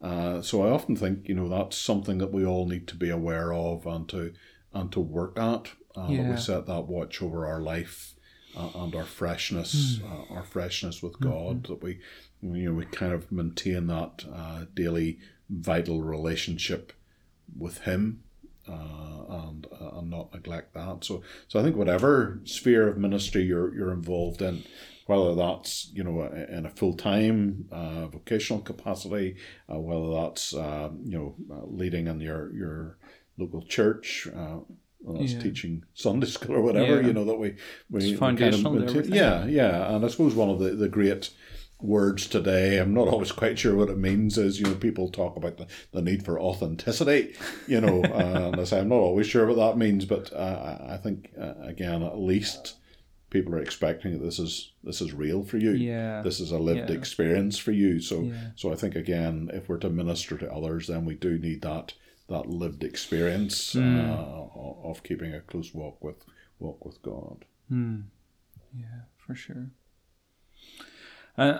Uh, 0.00 0.42
so 0.42 0.62
I 0.62 0.70
often 0.70 0.96
think 0.96 1.28
you 1.28 1.34
know 1.34 1.48
that's 1.48 1.76
something 1.76 2.18
that 2.18 2.32
we 2.32 2.44
all 2.44 2.66
need 2.68 2.86
to 2.88 2.96
be 2.96 3.10
aware 3.10 3.52
of 3.52 3.86
and 3.86 4.08
to 4.10 4.32
and 4.72 4.90
to 4.92 5.00
work 5.00 5.38
at. 5.38 5.72
Uh, 5.96 6.08
That 6.22 6.30
we 6.30 6.36
set 6.36 6.66
that 6.66 6.86
watch 6.88 7.22
over 7.22 7.46
our 7.46 7.60
life 7.60 8.14
uh, 8.56 8.70
and 8.74 8.94
our 8.94 9.04
freshness, 9.04 10.00
uh, 10.04 10.34
our 10.34 10.44
freshness 10.44 11.02
with 11.02 11.18
God. 11.20 11.64
That 11.68 11.82
we 11.82 12.00
you 12.42 12.66
know 12.68 12.74
we 12.74 12.84
kind 12.86 13.12
of 13.12 13.30
maintain 13.32 13.86
that 13.86 14.24
uh, 14.32 14.64
daily 14.74 15.18
vital 15.48 16.02
relationship 16.02 16.92
with 17.58 17.78
Him 17.78 18.22
uh, 18.68 18.72
and 19.46 19.66
uh, 19.80 19.98
and 19.98 20.10
not 20.10 20.34
neglect 20.34 20.74
that. 20.74 21.04
So 21.04 21.22
so 21.48 21.60
I 21.60 21.62
think 21.62 21.76
whatever 21.76 22.40
sphere 22.44 22.88
of 22.88 22.98
ministry 22.98 23.42
you're 23.42 23.74
you're 23.74 23.92
involved 23.92 24.42
in, 24.42 24.64
whether 25.06 25.34
that's 25.34 25.90
you 25.92 26.02
know 26.04 26.22
in 26.22 26.66
a 26.66 26.70
full 26.70 26.94
time 26.94 27.66
uh, 27.70 28.06
vocational 28.06 28.62
capacity, 28.62 29.36
uh, 29.72 29.78
whether 29.78 30.10
that's 30.22 30.54
uh, 30.54 30.90
you 31.04 31.18
know 31.18 31.34
uh, 31.54 31.66
leading 31.66 32.06
in 32.06 32.20
your 32.20 32.52
your 32.54 32.98
local 33.38 33.62
church. 33.62 34.28
Uh, 34.34 34.58
whether 35.00 35.18
that's 35.18 35.34
Yeah. 35.34 35.40
teaching 35.40 35.84
Sunday 35.92 36.26
school 36.36 36.56
or 36.56 36.62
whatever, 36.62 37.00
Yeah. 37.00 37.06
you 37.08 37.12
know 37.12 37.24
that 37.26 37.38
we 37.38 37.56
we, 37.90 38.12
we 38.12 38.16
kind 38.16 38.40
of 38.54 39.06
yeah, 39.10 39.44
yeah, 39.46 39.94
and 39.94 40.04
I 40.04 40.08
suppose 40.08 40.34
one 40.34 40.48
of 40.48 40.58
the, 40.60 40.70
the 40.70 40.88
great 40.88 41.30
words 41.80 42.26
today, 42.26 42.78
I'm 42.78 42.94
not 42.94 43.08
always 43.08 43.30
quite 43.32 43.58
sure 43.58 43.74
what 43.76 43.90
it 43.90 43.98
means, 43.98 44.38
is, 44.38 44.58
you 44.58 44.64
know, 44.64 44.74
people 44.76 45.10
talk 45.10 45.36
about 45.36 45.58
the, 45.58 45.66
the 45.92 46.00
need 46.00 46.24
for 46.24 46.40
authenticity, 46.40 47.34
you 47.66 47.80
know, 47.82 48.02
uh, 48.04 48.48
and 48.52 48.60
I 48.60 48.64
say 48.64 48.80
I'm 48.80 48.88
not 48.88 48.94
always 48.96 49.26
sure 49.26 49.46
what 49.46 49.56
that 49.56 49.76
means, 49.76 50.06
but 50.06 50.32
uh, 50.32 50.78
I 50.88 50.94
I 50.94 50.96
think, 50.96 51.30
uh, 51.38 51.52
again, 51.60 52.02
at 52.02 52.16
least 52.18 52.76
people 53.34 53.54
are 53.54 53.58
expecting 53.60 54.12
that 54.12 54.24
this 54.24 54.38
is 54.38 54.72
this 54.82 55.00
is 55.02 55.12
real 55.12 55.42
for 55.44 55.58
you. 55.58 55.72
Yeah. 55.72 56.22
This 56.22 56.40
is 56.40 56.52
a 56.52 56.58
lived 56.58 56.88
Yeah. 56.88 56.96
experience 56.96 57.58
for 57.58 57.72
you. 57.72 58.00
So, 58.00 58.22
Yeah. 58.22 58.50
so 58.54 58.72
I 58.72 58.76
think 58.76 58.94
again, 58.94 59.50
if 59.52 59.68
we're 59.68 59.78
to 59.80 59.90
minister 59.90 60.38
to 60.38 60.50
others, 60.50 60.86
then 60.86 61.04
we 61.04 61.14
do 61.16 61.38
need 61.38 61.60
that 61.62 61.92
that 62.28 62.46
lived 62.48 62.82
experience 62.84 63.74
Hmm. 63.74 63.96
uh, 64.00 64.88
of 64.90 65.02
keeping 65.02 65.34
a 65.34 65.40
close 65.42 65.74
walk 65.74 66.02
with 66.02 66.24
walk 66.58 66.86
with 66.86 67.02
God. 67.02 67.44
Hmm. 67.68 68.00
Yeah, 68.72 69.02
for 69.18 69.34
sure. 69.34 69.70
Uh, 71.36 71.58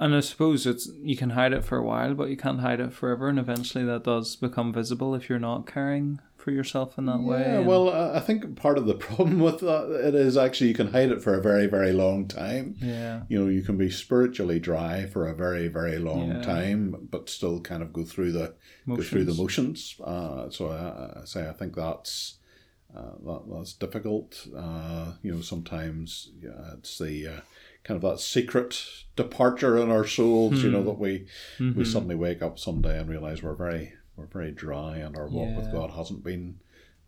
and 0.00 0.14
I 0.14 0.20
suppose 0.20 0.66
it's 0.66 0.90
you 1.02 1.16
can 1.16 1.30
hide 1.30 1.52
it 1.52 1.64
for 1.64 1.76
a 1.76 1.82
while, 1.82 2.14
but 2.14 2.28
you 2.30 2.36
can't 2.36 2.60
hide 2.60 2.80
it 2.80 2.92
forever, 2.92 3.28
and 3.28 3.38
eventually 3.38 3.84
that 3.84 4.04
does 4.04 4.36
become 4.36 4.72
visible 4.72 5.14
if 5.14 5.28
you're 5.28 5.38
not 5.38 5.66
caring 5.66 6.20
for 6.36 6.52
yourself 6.52 6.96
in 6.98 7.06
that 7.06 7.18
way. 7.20 7.40
Yeah, 7.40 7.58
well, 7.60 7.90
I 7.90 8.20
think 8.20 8.54
part 8.56 8.78
of 8.78 8.86
the 8.86 8.94
problem 9.06 9.40
with 9.40 9.58
that 9.60 9.90
it 10.06 10.14
is 10.14 10.36
actually 10.36 10.68
you 10.68 10.74
can 10.74 10.92
hide 10.92 11.10
it 11.10 11.20
for 11.20 11.34
a 11.34 11.42
very, 11.42 11.66
very 11.66 11.92
long 11.92 12.28
time. 12.28 12.76
yeah, 12.80 13.22
You 13.28 13.40
know, 13.40 13.48
you 13.50 13.62
can 13.62 13.76
be 13.76 13.90
spiritually 13.90 14.60
dry 14.60 15.06
for 15.06 15.26
a 15.26 15.34
very, 15.34 15.66
very 15.66 15.98
long 15.98 16.28
Yeah. 16.36 16.42
time, 16.42 17.08
but 17.10 17.28
still 17.28 17.60
kind 17.60 17.82
of 17.82 17.92
go 17.92 18.04
through 18.04 18.32
the 18.32 18.54
go 18.88 18.98
through 19.02 19.24
the 19.24 19.34
Motions. 19.34 19.96
motions. 19.98 20.00
Uh, 20.04 20.48
so 20.50 20.68
I, 20.70 21.20
I 21.22 21.24
say 21.24 21.48
I 21.48 21.52
think 21.52 21.74
that's 21.74 22.36
uh, 22.96 23.16
that, 23.26 23.42
that's 23.52 23.72
difficult. 23.74 24.46
Uh, 24.56 25.12
you 25.22 25.34
know, 25.34 25.40
sometimes 25.42 26.30
yeah, 26.40 26.74
it's 26.78 26.98
the 26.98 27.26
uh, 27.26 27.40
kind 27.88 27.96
of 28.02 28.08
that 28.08 28.20
secret 28.20 28.78
departure 29.16 29.78
in 29.78 29.90
our 29.90 30.06
souls. 30.06 30.62
You 30.62 30.70
know 30.70 30.84
that 30.84 30.98
we 30.98 31.26
we 31.58 31.84
suddenly 31.84 32.14
wake 32.14 32.42
up 32.42 32.58
someday 32.58 32.98
and 33.00 33.08
realize 33.08 33.42
we're 33.42 33.54
very 33.54 33.94
we're 34.16 34.26
very 34.26 34.52
dry 34.52 34.98
and 34.98 35.16
our 35.16 35.28
walk 35.28 35.56
with 35.56 35.72
God 35.72 35.90
hasn't 35.92 36.22
been 36.22 36.60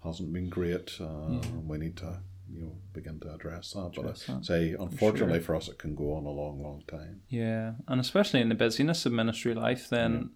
hasn't 0.02 0.32
been 0.32 0.48
great. 0.48 0.88
Uh, 1.00 1.26
and 1.42 1.68
We 1.68 1.76
need 1.78 1.96
to 1.98 2.20
you 2.52 2.62
know 2.62 2.72
begin 2.94 3.20
to 3.20 3.34
address 3.34 3.72
that. 3.74 3.86
Address 3.98 4.24
but 4.26 4.32
I 4.32 4.36
that, 4.38 4.44
say 4.46 4.74
unfortunately 4.78 5.40
for 5.40 5.54
us, 5.54 5.68
it 5.68 5.78
can 5.78 5.94
go 5.94 6.14
on 6.14 6.24
a 6.24 6.30
long, 6.30 6.62
long 6.62 6.82
time. 6.88 7.20
yeah, 7.28 7.72
and 7.86 8.00
especially 8.00 8.40
in 8.40 8.48
the 8.48 8.54
busyness 8.54 9.04
of 9.06 9.12
ministry 9.12 9.54
life, 9.54 9.88
then 9.90 10.30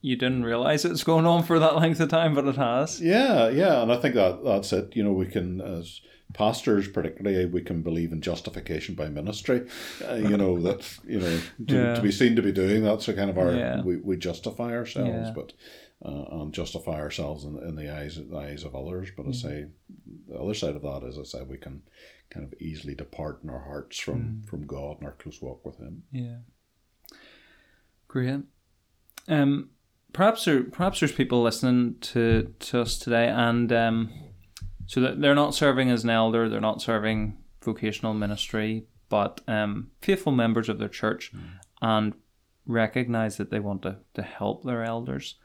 you 0.00 0.16
didn't 0.16 0.44
realize 0.44 0.84
it's 0.84 1.04
going 1.04 1.26
on 1.26 1.42
for 1.42 1.58
that 1.58 1.76
length 1.76 2.00
of 2.00 2.08
time, 2.08 2.34
but 2.34 2.46
it 2.46 2.56
has. 2.56 3.00
Yeah, 3.00 3.48
yeah, 3.50 3.82
and 3.82 3.92
I 3.92 3.96
think 3.98 4.14
that 4.14 4.42
that's 4.44 4.72
it. 4.72 4.96
You 4.96 5.04
know, 5.04 5.12
we 5.12 5.26
can 5.26 5.60
as 5.60 6.00
pastors, 6.34 6.88
particularly, 6.88 7.46
we 7.46 7.62
can 7.62 7.82
believe 7.82 8.12
in 8.12 8.20
justification 8.20 8.94
by 8.94 9.08
ministry. 9.08 9.66
Uh, 10.08 10.14
you 10.14 10.36
know 10.36 10.60
that 10.66 10.98
you 11.06 11.20
know 11.20 11.40
to, 11.66 11.74
Yeah. 11.74 11.94
to 11.94 12.02
be 12.02 12.12
seen 12.12 12.36
to 12.36 12.42
be 12.42 12.52
doing 12.52 12.82
that. 12.84 13.02
So 13.02 13.12
kind 13.14 13.30
of 13.30 13.38
our 13.38 13.52
Yeah. 13.54 13.82
we, 13.82 13.96
we 13.96 14.16
justify 14.16 14.72
ourselves, 14.74 15.30
but 15.34 15.52
uh, 16.04 16.24
and 16.40 16.52
justify 16.54 17.00
ourselves 17.00 17.44
in, 17.44 17.58
in 17.58 17.74
the 17.76 17.92
eyes 17.94 18.16
the 18.16 18.36
eyes 18.36 18.64
of 18.64 18.74
others. 18.76 19.08
But 19.16 19.26
I 19.28 19.32
say 19.32 19.66
the 20.28 20.38
other 20.38 20.54
side 20.54 20.76
of 20.76 20.82
that 20.82 21.02
is 21.06 21.18
I 21.18 21.22
say 21.24 21.42
we 21.42 21.56
can 21.58 21.82
kind 22.30 22.44
of 22.46 22.52
easily 22.60 22.94
depart 22.94 23.40
in 23.42 23.50
our 23.50 23.64
hearts 23.64 23.98
from 23.98 24.42
from 24.46 24.66
God 24.66 24.98
and 24.98 25.06
our 25.06 25.14
close 25.14 25.40
walk 25.42 25.64
with 25.64 25.78
Him. 25.78 26.02
Yeah. 26.12 26.36
Great. 28.06 28.40
Um, 29.28 29.70
perhaps 30.12 30.44
there, 30.44 30.62
perhaps 30.64 31.00
there's 31.00 31.12
people 31.12 31.42
listening 31.42 31.96
to, 32.00 32.54
to 32.60 32.80
us 32.80 32.98
today, 32.98 33.28
and 33.28 33.70
um, 33.72 34.10
so 34.88 35.00
that 35.02 35.20
they're 35.20 35.34
not 35.34 35.54
serving 35.54 35.90
as 35.90 36.02
an 36.02 36.10
elder, 36.10 36.48
they're 36.48 36.60
not 36.60 36.82
serving 36.82 37.36
vocational 37.62 38.14
ministry, 38.14 38.86
but 39.08 39.40
um, 39.46 39.90
faithful 40.00 40.32
members 40.32 40.68
of 40.68 40.78
their 40.78 40.88
church, 40.88 41.30
and 41.80 42.14
recognize 42.66 43.36
that 43.36 43.50
they 43.50 43.60
want 43.60 43.82
to, 43.82 43.98
to 44.14 44.22
help 44.22 44.64
their 44.64 44.82
elders. 44.82 45.36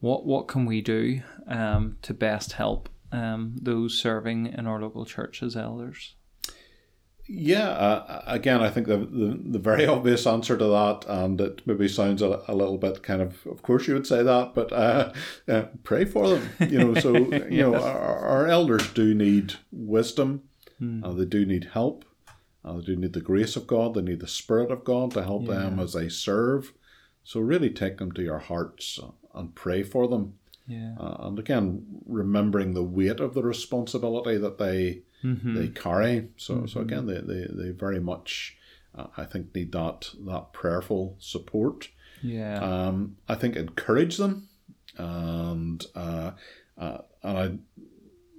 What 0.00 0.24
what 0.26 0.48
can 0.48 0.64
we 0.64 0.80
do 0.80 1.22
um, 1.48 1.98
to 2.02 2.14
best 2.14 2.52
help 2.52 2.88
um, 3.12 3.56
those 3.60 3.98
serving 3.98 4.46
in 4.46 4.66
our 4.66 4.80
local 4.80 5.04
church 5.04 5.42
as 5.42 5.56
elders? 5.56 6.15
Yeah, 7.28 7.68
uh, 7.68 8.22
again, 8.26 8.60
I 8.60 8.70
think 8.70 8.86
the, 8.86 8.98
the 8.98 9.40
the 9.44 9.58
very 9.58 9.86
obvious 9.96 10.26
answer 10.26 10.56
to 10.56 10.64
that, 10.64 11.04
and 11.08 11.40
it 11.40 11.62
maybe 11.66 11.88
sounds 11.88 12.22
a, 12.22 12.42
a 12.46 12.54
little 12.54 12.78
bit 12.78 13.02
kind 13.02 13.20
of, 13.20 13.44
of 13.46 13.62
course 13.62 13.88
you 13.88 13.94
would 13.94 14.06
say 14.06 14.22
that, 14.22 14.54
but 14.54 14.72
uh, 14.72 15.12
uh, 15.48 15.64
pray 15.82 16.04
for 16.04 16.28
them. 16.28 16.50
You 16.60 16.78
know, 16.78 16.94
so 16.94 17.14
you 17.50 17.62
know, 17.62 17.74
our, 17.74 18.18
our 18.18 18.46
elders 18.46 18.92
do 18.92 19.14
need 19.14 19.54
wisdom, 19.72 20.44
and 20.78 21.18
they 21.18 21.24
do 21.24 21.44
need 21.44 21.70
help, 21.72 22.04
and 22.62 22.80
they 22.80 22.86
do 22.86 22.96
need 22.96 23.12
the 23.12 23.20
grace 23.20 23.56
of 23.56 23.66
God. 23.66 23.94
They 23.94 24.02
need 24.02 24.20
the 24.20 24.28
Spirit 24.28 24.70
of 24.70 24.84
God 24.84 25.10
to 25.12 25.24
help 25.24 25.46
them 25.46 25.80
as 25.80 25.94
they 25.94 26.08
serve. 26.08 26.72
So 27.24 27.40
really, 27.40 27.70
take 27.70 27.98
them 27.98 28.12
to 28.12 28.22
your 28.22 28.38
hearts 28.38 29.00
and 29.34 29.54
pray 29.54 29.82
for 29.82 30.06
them. 30.06 30.34
Yeah. 30.68 30.94
Uh, 30.98 31.16
and 31.20 31.38
again, 31.38 31.86
remembering 32.06 32.74
the 32.74 32.82
weight 32.82 33.20
of 33.20 33.34
the 33.34 33.42
responsibility 33.42 34.36
that 34.38 34.58
they 34.58 35.02
they 35.54 35.68
carry. 35.68 36.28
So 36.36 36.66
so 36.66 36.80
again, 36.80 37.06
they, 37.06 37.20
they, 37.20 37.46
they 37.50 37.70
very 37.70 38.00
much, 38.00 38.56
uh, 38.94 39.06
I 39.16 39.24
think, 39.24 39.54
need 39.54 39.72
that 39.72 40.10
that 40.26 40.52
prayerful 40.52 41.16
support. 41.18 41.88
Yeah. 42.22 42.58
Um, 42.60 43.16
I 43.28 43.34
think 43.34 43.56
encourage 43.56 44.16
them, 44.16 44.48
and 44.96 45.84
uh, 45.94 46.32
uh, 46.78 46.98
and 47.22 47.38
I 47.38 47.44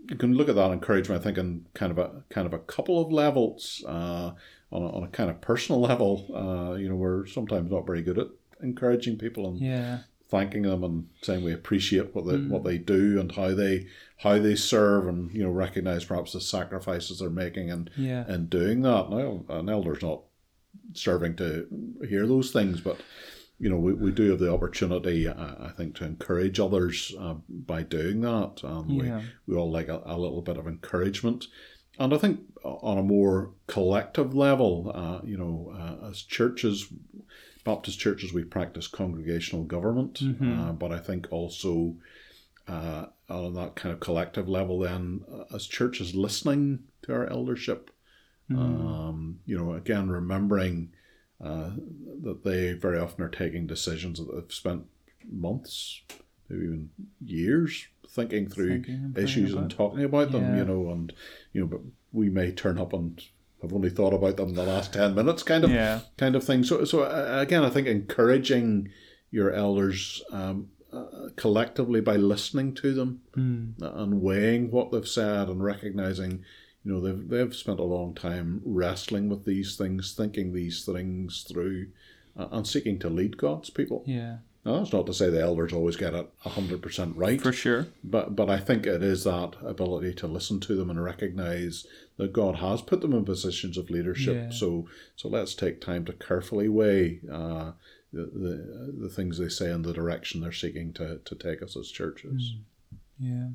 you 0.10 0.16
can 0.16 0.34
look 0.34 0.50
at 0.50 0.56
that 0.56 0.72
encouragement. 0.72 1.22
I 1.22 1.24
think 1.24 1.38
in 1.38 1.66
kind 1.74 1.92
of 1.92 1.98
a 1.98 2.24
kind 2.30 2.48
of 2.48 2.54
a 2.54 2.60
couple 2.60 3.02
of 3.02 3.12
levels. 3.12 3.84
Uh, 3.88 4.32
on 4.70 4.84
a, 4.84 4.90
on 4.90 5.04
a 5.04 5.08
kind 5.08 5.30
of 5.30 5.40
personal 5.40 5.80
level, 5.80 6.26
uh, 6.36 6.76
you 6.76 6.90
know, 6.90 6.96
we're 6.96 7.26
sometimes 7.26 7.72
not 7.72 7.86
very 7.86 8.02
good 8.02 8.20
at 8.20 8.28
encouraging 8.62 9.18
people 9.18 9.48
and 9.48 9.60
yeah. 9.60 10.00
Thanking 10.30 10.64
them 10.64 10.84
and 10.84 11.08
saying 11.22 11.44
we 11.44 11.54
appreciate 11.54 12.14
what 12.14 12.26
they 12.28 12.38
what 12.38 12.64
they 12.64 12.78
do 12.78 13.20
and 13.20 13.32
how 13.32 13.54
they 13.54 13.88
how 14.18 14.38
they 14.40 14.56
serve 14.56 15.08
and 15.08 15.32
you 15.32 15.44
know 15.44 15.50
recognize 15.52 16.04
perhaps 16.06 16.34
the 16.34 16.42
sacrifices 16.42 17.20
they're 17.20 17.30
making 17.30 17.72
and 17.72 17.90
Yeah. 17.98 18.28
in 18.28 18.48
doing 18.48 18.82
that. 18.82 19.10
Now 19.10 19.46
an 19.50 19.70
elder's 19.70 20.02
not 20.02 20.22
serving 20.94 21.36
to 21.38 21.68
hear 22.08 22.26
those 22.28 22.52
things, 22.52 22.82
but 22.82 23.00
you 23.60 23.70
know 23.70 23.78
we, 23.78 23.94
we 23.94 24.12
do 24.12 24.30
have 24.32 24.40
the 24.40 24.52
opportunity, 24.54 25.28
I 25.30 25.72
think, 25.78 25.96
to 25.96 26.06
encourage 26.06 26.60
others 26.60 27.14
uh, 27.20 27.36
by 27.50 27.84
doing 27.84 28.22
that. 28.22 28.62
And 28.64 28.92
Yeah. 28.92 29.22
we, 29.48 29.54
we 29.54 29.60
all 29.60 29.72
like 29.72 29.88
a, 29.88 30.02
a 30.06 30.18
little 30.18 30.42
bit 30.42 30.58
of 30.58 30.68
encouragement. 30.68 31.46
And 32.00 32.14
I 32.14 32.18
think 32.18 32.42
on 32.64 33.00
a 33.00 33.04
more 33.04 33.54
collective 33.66 34.36
level, 34.36 34.92
uh, 34.94 35.26
you 35.26 35.36
know, 35.38 35.74
uh, 35.76 36.10
as 36.10 36.22
churches, 36.22 36.86
Baptist 37.68 38.00
churches, 38.00 38.32
we 38.32 38.44
practice 38.46 38.88
congregational 38.88 39.66
government, 39.66 40.22
uh, 40.42 40.72
but 40.72 40.94
I 40.94 41.00
think 41.00 41.28
also 41.32 41.96
uh, 42.66 43.08
on 43.30 43.54
that 43.56 43.76
kind 43.76 43.92
of 43.92 44.00
collective 44.00 44.48
level, 44.48 44.80
then 44.80 45.26
uh, 45.30 45.54
as 45.54 45.68
churches 45.68 46.16
listening 46.16 46.80
to 47.02 47.14
our 47.14 47.28
eldership, 47.28 47.92
um, 48.58 49.40
you 49.46 49.58
know, 49.58 49.74
again 49.74 50.10
remembering 50.10 50.94
uh, 51.44 51.72
that 52.24 52.44
they 52.46 52.72
very 52.72 52.98
often 52.98 53.24
are 53.26 53.30
taking 53.30 53.68
decisions 53.68 54.18
that 54.20 54.34
they've 54.34 54.54
spent 54.54 54.86
months, 55.30 56.02
maybe 56.48 56.64
even 56.64 56.90
years 57.20 57.88
thinking 58.08 58.48
through 58.48 58.76
Thinking 58.84 58.96
and 58.96 59.18
issues 59.18 59.54
and 59.54 59.70
talking 59.70 60.06
about 60.06 60.32
them. 60.32 60.44
Yeah. 60.44 60.58
You 60.60 60.66
know, 60.66 60.90
and 60.92 61.14
you 61.52 61.62
know, 61.62 61.68
but 61.68 61.82
we 62.14 62.30
may 62.30 62.52
turn 62.52 62.80
up 62.80 62.94
and 62.94 63.22
have 63.62 63.74
only 63.74 63.90
thought 63.90 64.14
about 64.14 64.38
them 64.38 64.50
in 64.50 64.56
the 64.56 64.64
last 64.64 64.94
ten 64.94 65.16
minutes, 65.16 65.44
kind 65.44 65.64
of 65.64 65.72
Yeah. 65.72 66.02
kind 66.18 66.36
of 66.36 66.44
thing. 66.44 66.64
So, 66.64 66.84
so 66.86 67.02
uh, 67.04 67.40
again, 67.42 67.64
I 67.64 67.70
think 67.70 67.88
encouraging 67.88 68.90
your 69.32 69.52
elders 69.52 70.24
um, 70.32 70.70
uh, 70.94 71.30
collectively 71.36 72.02
by 72.02 72.16
listening 72.16 72.74
to 72.76 72.94
them 72.94 73.22
Mm. 73.36 73.74
and 73.82 74.22
weighing 74.22 74.72
what 74.72 74.92
they've 74.92 75.08
said 75.08 75.50
and 75.50 75.64
recognizing, 75.64 76.44
you 76.84 76.92
know, 76.94 77.02
they've 77.02 77.28
they've 77.28 77.56
spent 77.56 77.80
a 77.80 77.84
long 77.84 78.14
time 78.16 78.62
wrestling 78.64 79.28
with 79.30 79.44
these 79.46 79.76
things, 79.76 80.14
thinking 80.14 80.54
these 80.54 80.86
things 80.86 81.44
through, 81.50 81.88
uh, 82.38 82.48
and 82.52 82.66
seeking 82.66 83.00
to 83.00 83.10
lead 83.10 83.38
God's 83.38 83.70
people. 83.70 84.04
Yeah. 84.06 84.38
Now, 84.68 84.80
that's 84.80 84.92
not 84.92 85.06
to 85.06 85.14
say 85.14 85.30
the 85.30 85.42
elders 85.42 85.72
always 85.72 85.96
get 85.96 86.14
it 86.14 86.30
hundred 86.42 86.82
percent 86.82 87.16
right, 87.16 87.40
For 87.42 87.54
sure. 87.54 87.88
but 88.04 88.36
but 88.36 88.50
I 88.50 88.58
think 88.58 88.86
it 88.86 89.02
is 89.02 89.24
that 89.24 89.56
ability 89.66 90.14
to 90.16 90.28
listen 90.28 90.60
to 90.60 90.76
them 90.76 90.90
and 90.90 91.02
recognize 91.02 91.88
that 92.18 92.34
God 92.34 92.56
has 92.56 92.82
put 92.82 93.00
them 93.00 93.14
in 93.14 93.24
positions 93.24 93.78
of 93.78 93.90
leadership. 93.90 94.36
Yeah. 94.36 94.50
So 94.50 94.90
so 95.16 95.30
let's 95.30 95.56
take 95.56 95.80
time 95.80 96.04
to 96.06 96.12
carefully 96.14 96.68
weigh 96.68 97.22
uh, 97.32 97.72
the, 98.12 98.26
the 98.26 98.94
the 99.04 99.10
things 99.10 99.38
they 99.38 99.48
say 99.48 99.72
and 99.72 99.86
the 99.86 99.94
direction 99.94 100.42
they're 100.42 100.52
seeking 100.52 100.92
to, 100.94 101.20
to 101.24 101.36
take 101.36 101.62
us 101.64 101.78
as 101.78 101.90
churches. 101.90 102.56
Yeah. 103.18 103.48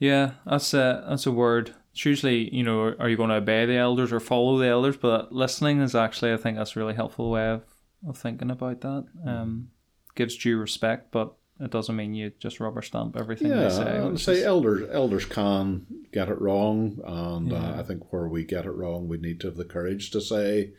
Yeah, 0.00 0.32
that's 0.44 0.74
a 0.74 1.04
that's 1.08 1.26
a 1.26 1.32
word. 1.32 1.72
It's 1.92 2.04
usually, 2.04 2.52
you 2.54 2.64
know, 2.64 2.94
are 2.98 3.08
you 3.08 3.16
going 3.16 3.30
to 3.30 3.36
obey 3.36 3.64
the 3.64 3.76
elders 3.76 4.12
or 4.12 4.18
follow 4.20 4.58
the 4.58 4.66
elders? 4.66 4.96
But 4.96 5.32
listening 5.32 5.80
is 5.80 5.94
actually, 5.94 6.32
I 6.34 6.36
think, 6.36 6.58
that's 6.58 6.76
a 6.76 6.78
really 6.80 6.94
helpful 6.94 7.30
way 7.30 7.48
of, 7.48 7.62
of 8.06 8.18
thinking 8.18 8.50
about 8.50 8.82
that. 8.82 9.06
Um, 9.24 9.70
gives 10.16 10.36
due 10.36 10.58
respect, 10.58 11.12
but 11.12 11.32
it 11.60 11.70
doesn't 11.70 11.94
mean 11.96 12.12
you 12.14 12.32
just 12.40 12.58
rubber 12.60 12.82
stamp 12.82 13.16
everything 13.16 13.48
Yeah, 13.48 13.62
they 13.68 13.70
say. 13.70 13.82
I 13.98 14.04
would 14.04 14.18
say 14.20 14.38
is- 14.38 14.44
elders 14.44 14.88
elders 14.92 15.24
can 15.24 15.86
get 16.12 16.28
it 16.28 16.40
wrong, 16.40 16.98
and 17.06 17.50
Yeah. 17.52 17.74
uh, 17.76 17.80
I 17.80 17.82
think 17.84 18.12
where 18.12 18.26
we 18.28 18.44
get 18.44 18.66
it 18.66 18.72
wrong, 18.72 19.06
we 19.08 19.18
need 19.18 19.38
to 19.40 19.46
have 19.46 19.56
the 19.56 19.64
courage 19.64 20.10
to 20.10 20.20
say, 20.20 20.72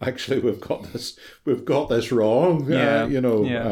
actually, 0.00 0.40
we've 0.40 0.60
got 0.60 0.92
this, 0.92 1.18
we've 1.44 1.64
got 1.64 1.88
this 1.88 2.10
wrong. 2.10 2.70
Yeah, 2.70 3.02
uh, 3.04 3.06
you 3.08 3.20
know. 3.20 3.44
yeah. 3.44 3.68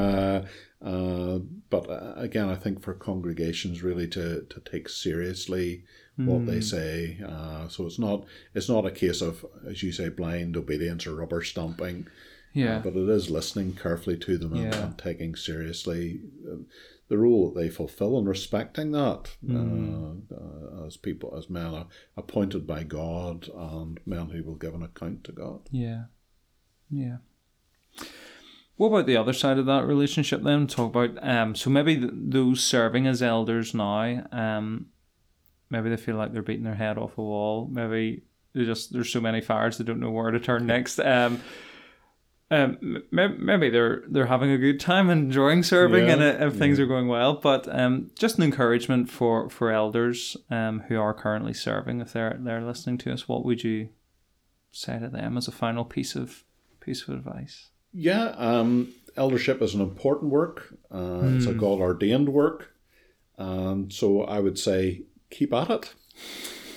Uh, 0.83 0.85
uh, 0.85 1.39
but 1.71 1.89
uh, 1.89 2.15
again, 2.17 2.49
I 2.49 2.57
think 2.57 2.83
for 2.83 2.93
congregations 2.95 3.83
really 3.83 4.09
to, 4.09 4.43
to 4.49 4.61
take 4.61 4.89
seriously 4.89 5.85
what 6.17 6.45
they 6.47 6.59
Mm. 6.59 6.63
say. 6.65 7.19
Uh, 7.27 7.69
so 7.69 7.87
it's 7.87 7.99
not 7.99 8.25
it's 8.55 8.69
not 8.69 8.85
a 8.87 8.91
case 8.91 9.21
of, 9.23 9.45
as 9.69 9.83
you 9.83 9.91
say, 9.93 10.09
blind 10.11 10.57
obedience 10.57 11.07
or 11.07 11.15
rubber 11.17 11.43
stamping. 11.43 12.07
Yeah, 12.53 12.77
Uh, 12.77 12.81
but 12.83 12.97
it 12.97 13.09
is 13.09 13.31
listening 13.31 13.73
carefully 13.75 14.17
to 14.19 14.39
them 14.39 14.53
and, 14.55 14.63
Yeah. 14.73 14.87
and 14.87 14.99
taking 14.99 15.35
seriously 15.37 16.21
uh, 16.51 16.57
the 17.09 17.19
role 17.19 17.51
that 17.51 17.61
they 17.61 17.69
fulfill 17.69 18.19
and 18.19 18.27
respecting 18.29 18.93
that 18.93 19.37
Mm. 19.45 20.23
uh, 20.31 20.35
uh, 20.83 20.87
as 20.87 20.97
people, 20.97 21.35
as 21.37 21.51
men 21.51 21.75
are 21.75 21.87
appointed 22.17 22.67
by 22.67 22.85
God 22.85 23.49
and 23.55 24.01
men 24.07 24.31
who 24.31 24.43
will 24.43 24.55
give 24.57 24.75
an 24.75 24.83
account 24.83 25.25
to 25.25 25.33
God. 25.33 25.61
yeah, 25.71 26.05
yeah. 26.91 27.19
What 28.77 28.89
about 28.89 29.07
the 29.07 29.17
other 29.19 29.35
side 29.35 29.59
of 29.59 29.67
that 29.67 29.85
relationship 29.87 30.43
then? 30.43 30.67
Talk 30.67 30.95
about 30.95 31.23
um. 31.27 31.55
So 31.55 31.71
maybe 31.71 31.97
th- 31.99 32.11
those 32.15 32.65
serving 32.65 33.07
as 33.07 33.23
elders 33.23 33.75
now, 33.75 34.27
um, 34.33 34.87
maybe 35.71 35.91
they 35.91 35.97
feel 35.99 36.17
like 36.17 36.33
they're 36.33 36.43
beating 36.43 36.65
their 36.65 36.75
head 36.75 36.99
off 36.99 37.19
a 37.19 37.23
wall. 37.23 37.69
Maybe 37.71 38.23
they 38.55 38.65
just 38.65 38.93
there's 38.93 39.13
so 39.13 39.21
many 39.21 39.41
fires 39.43 39.77
they 39.79 39.85
don't 39.85 40.01
know 40.01 40.11
where 40.11 40.31
to 40.31 40.41
turn 40.41 40.67
next. 40.67 40.99
Um, 40.99 41.41
um, 42.53 43.03
maybe 43.11 43.71
they're 43.71 44.03
they're 44.09 44.27
having 44.27 44.51
a 44.51 44.59
good 44.59 44.79
time, 44.81 45.11
enjoying 45.11 45.63
serving, 45.63 46.07
Yeah, 46.07 46.13
and 46.15 46.23
uh, 46.23 46.47
if 46.47 46.55
things 46.57 46.79
are 46.79 46.87
going 46.87 47.09
well. 47.09 47.35
But 47.35 47.67
um, 47.75 48.11
just 48.19 48.37
an 48.39 48.45
encouragement 48.45 49.11
for 49.11 49.49
for 49.51 49.71
elders 49.73 50.37
um 50.51 50.81
who 50.89 51.01
are 51.01 51.15
currently 51.15 51.55
serving, 51.55 52.01
if 52.01 52.13
they're 52.13 52.37
they're 52.39 52.65
listening 52.65 52.99
to 52.99 53.13
us, 53.13 53.27
what 53.29 53.45
would 53.45 53.65
you 53.65 53.89
say 54.71 54.99
to 54.99 55.09
them 55.09 55.37
as 55.37 55.49
a 55.49 55.53
final 55.53 55.85
piece 55.85 56.15
of 56.15 56.45
piece 56.81 57.03
of 57.09 57.15
advice? 57.15 57.71
Yeah, 57.95 58.35
um, 58.39 58.93
eldership 59.17 59.61
is 59.63 59.75
an 59.75 59.81
important 59.81 60.31
work. 60.31 60.75
Uh, 60.91 61.31
It's 61.35 61.45
Hmm. 61.47 61.51
a 61.53 61.55
God 61.55 61.79
ordained 61.81 62.29
work, 62.31 62.75
and 63.39 63.93
so 63.93 64.23
I 64.23 64.41
would 64.41 64.59
say 64.59 65.03
keep 65.31 65.53
at 65.53 65.71
it. 65.71 65.95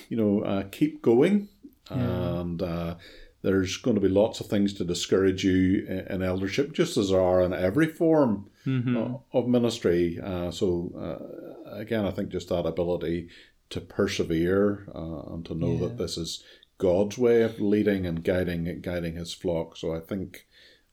You 0.08 0.16
know, 0.16 0.40
uh, 0.42 0.62
keep 0.70 1.02
going, 1.02 1.48
and 1.90 2.62
uh, 2.62 2.94
there's 3.42 3.76
going 3.76 3.94
to 3.94 4.00
be 4.00 4.08
lots 4.08 4.40
of 4.40 4.46
things 4.46 4.72
to 4.74 4.84
discourage 4.84 5.44
you 5.44 5.86
in, 6.10 6.22
eldership, 6.22 6.72
just 6.72 6.96
as 6.96 7.10
there 7.10 7.20
are 7.20 7.42
in 7.42 7.52
every 7.52 7.86
form 7.86 8.50
Mm-hmm. 8.66 9.14
of 9.32 9.46
ministry. 9.46 10.18
Uh, 10.20 10.50
so 10.50 10.90
uh, 10.98 11.76
again, 11.78 12.04
I 12.04 12.10
think 12.10 12.30
just 12.30 12.48
that 12.48 12.66
ability 12.66 13.28
to 13.70 13.80
persevere 13.80 14.88
uh, 14.92 15.32
and 15.34 15.46
to 15.46 15.54
know 15.54 15.74
Yeah. 15.74 15.80
that 15.86 15.98
this 15.98 16.16
is 16.18 16.42
God's 16.78 17.16
way 17.16 17.42
of 17.42 17.60
leading 17.60 18.06
and 18.06 18.24
guiding 18.24 18.80
guiding 18.80 19.14
His 19.14 19.32
flock. 19.32 19.76
So 19.76 19.94
I 19.94 20.00
think 20.00 20.46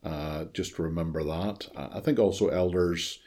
uh, 0.04 0.46
just 0.54 0.78
remember 0.78 1.24
that. 1.24 1.68
I 1.76 2.00
think 2.00 2.20
also 2.20 2.50
elders 2.50 3.18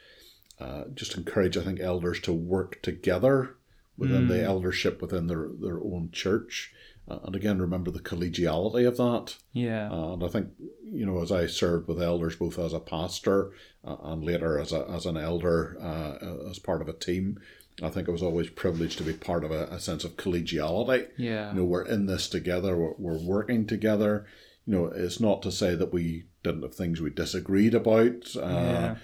uh, 0.61 0.85
just 0.95 1.17
encourage. 1.17 1.57
I 1.57 1.63
think 1.63 1.81
elders 1.81 2.21
to 2.21 2.31
work 2.31 2.81
together 2.81 3.57
within 3.97 4.27
the 4.29 4.41
eldership 4.43 5.01
within 5.01 5.27
their 5.27 5.49
their 5.59 5.79
own 5.79 6.09
church. 6.13 6.71
Uh, 7.09 7.19
and 7.23 7.35
again, 7.35 7.59
remember 7.61 7.89
the 7.91 7.99
collegiality 8.01 8.85
of 8.87 8.97
that. 8.97 9.37
Yeah. 9.53 9.89
Uh, 9.89 10.13
and 10.13 10.23
I 10.23 10.27
think, 10.27 10.49
you 10.83 11.05
know, 11.05 11.21
as 11.21 11.31
I 11.31 11.47
served 11.47 11.87
with 11.87 12.01
elders, 12.01 12.35
both 12.35 12.59
as 12.59 12.73
a 12.73 12.79
pastor 12.79 13.51
uh, 13.85 13.95
and 14.03 14.23
later 14.23 14.59
as, 14.59 14.73
a, 14.73 14.85
as 14.89 15.05
an 15.05 15.15
elder, 15.17 15.77
uh, 15.81 16.49
as 16.49 16.59
part 16.59 16.81
of 16.81 16.89
a 16.89 16.93
team, 16.93 17.39
I 17.81 17.89
think 17.89 18.09
I 18.09 18.11
was 18.11 18.23
always 18.23 18.49
privileged 18.49 18.97
to 18.97 19.03
be 19.03 19.13
part 19.13 19.43
of 19.45 19.51
a, 19.51 19.65
a 19.65 19.79
sense 19.79 20.03
of 20.03 20.17
collegiality. 20.17 21.07
yeah. 21.17 21.51
You 21.51 21.59
know, 21.59 21.65
we're 21.65 21.85
in 21.85 22.07
this 22.07 22.27
together, 22.27 22.75
we're, 22.75 22.93
we're 22.97 23.23
working 23.23 23.65
together. 23.67 24.25
You 24.65 24.73
know, 24.73 24.85
it's 24.87 25.19
not 25.21 25.41
to 25.43 25.51
say 25.51 25.75
that 25.75 25.93
we 25.93 26.25
didn't 26.43 26.63
have 26.63 26.75
things 26.75 26.99
we 26.99 27.09
disagreed 27.09 27.73
about. 27.73 28.35
Uh, 28.35 28.41
Yeah. 28.41 28.95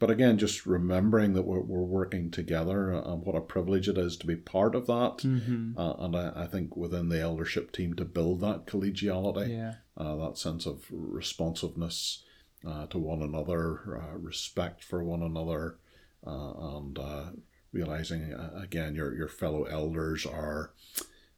But 0.00 0.10
again, 0.10 0.38
just 0.38 0.64
remembering 0.64 1.32
that 1.32 1.42
we're, 1.42 1.60
we're 1.60 1.80
working 1.82 2.30
together 2.30 2.90
and 2.92 3.22
what 3.24 3.34
a 3.34 3.40
privilege 3.40 3.88
it 3.88 3.98
is 3.98 4.16
to 4.18 4.26
be 4.28 4.36
part 4.36 4.74
of 4.76 4.86
that. 4.86 5.18
mm-hmm. 5.18 5.76
Uh, 5.76 5.94
and 5.94 6.14
I, 6.16 6.32
I 6.36 6.46
think 6.46 6.76
within 6.76 7.08
the 7.08 7.20
eldership 7.20 7.72
team 7.72 7.94
to 7.94 8.04
build 8.04 8.40
that 8.40 8.66
collegiality 8.66 9.48
Yeah. 9.50 9.74
uh, 9.96 10.14
that 10.16 10.38
sense 10.38 10.66
of 10.66 10.84
responsiveness 10.90 12.22
uh, 12.66 12.86
to 12.86 12.98
one 12.98 13.22
another, 13.22 14.00
uh, 14.02 14.16
respect 14.18 14.82
for 14.84 15.02
one 15.02 15.22
another, 15.22 15.78
uh, 16.26 16.76
and 16.76 16.98
uh, 16.98 17.24
realizing 17.72 18.32
uh, 18.34 18.50
again 18.62 18.94
your 18.94 19.14
your 19.14 19.28
fellow 19.28 19.64
elders 19.64 20.26
are 20.26 20.72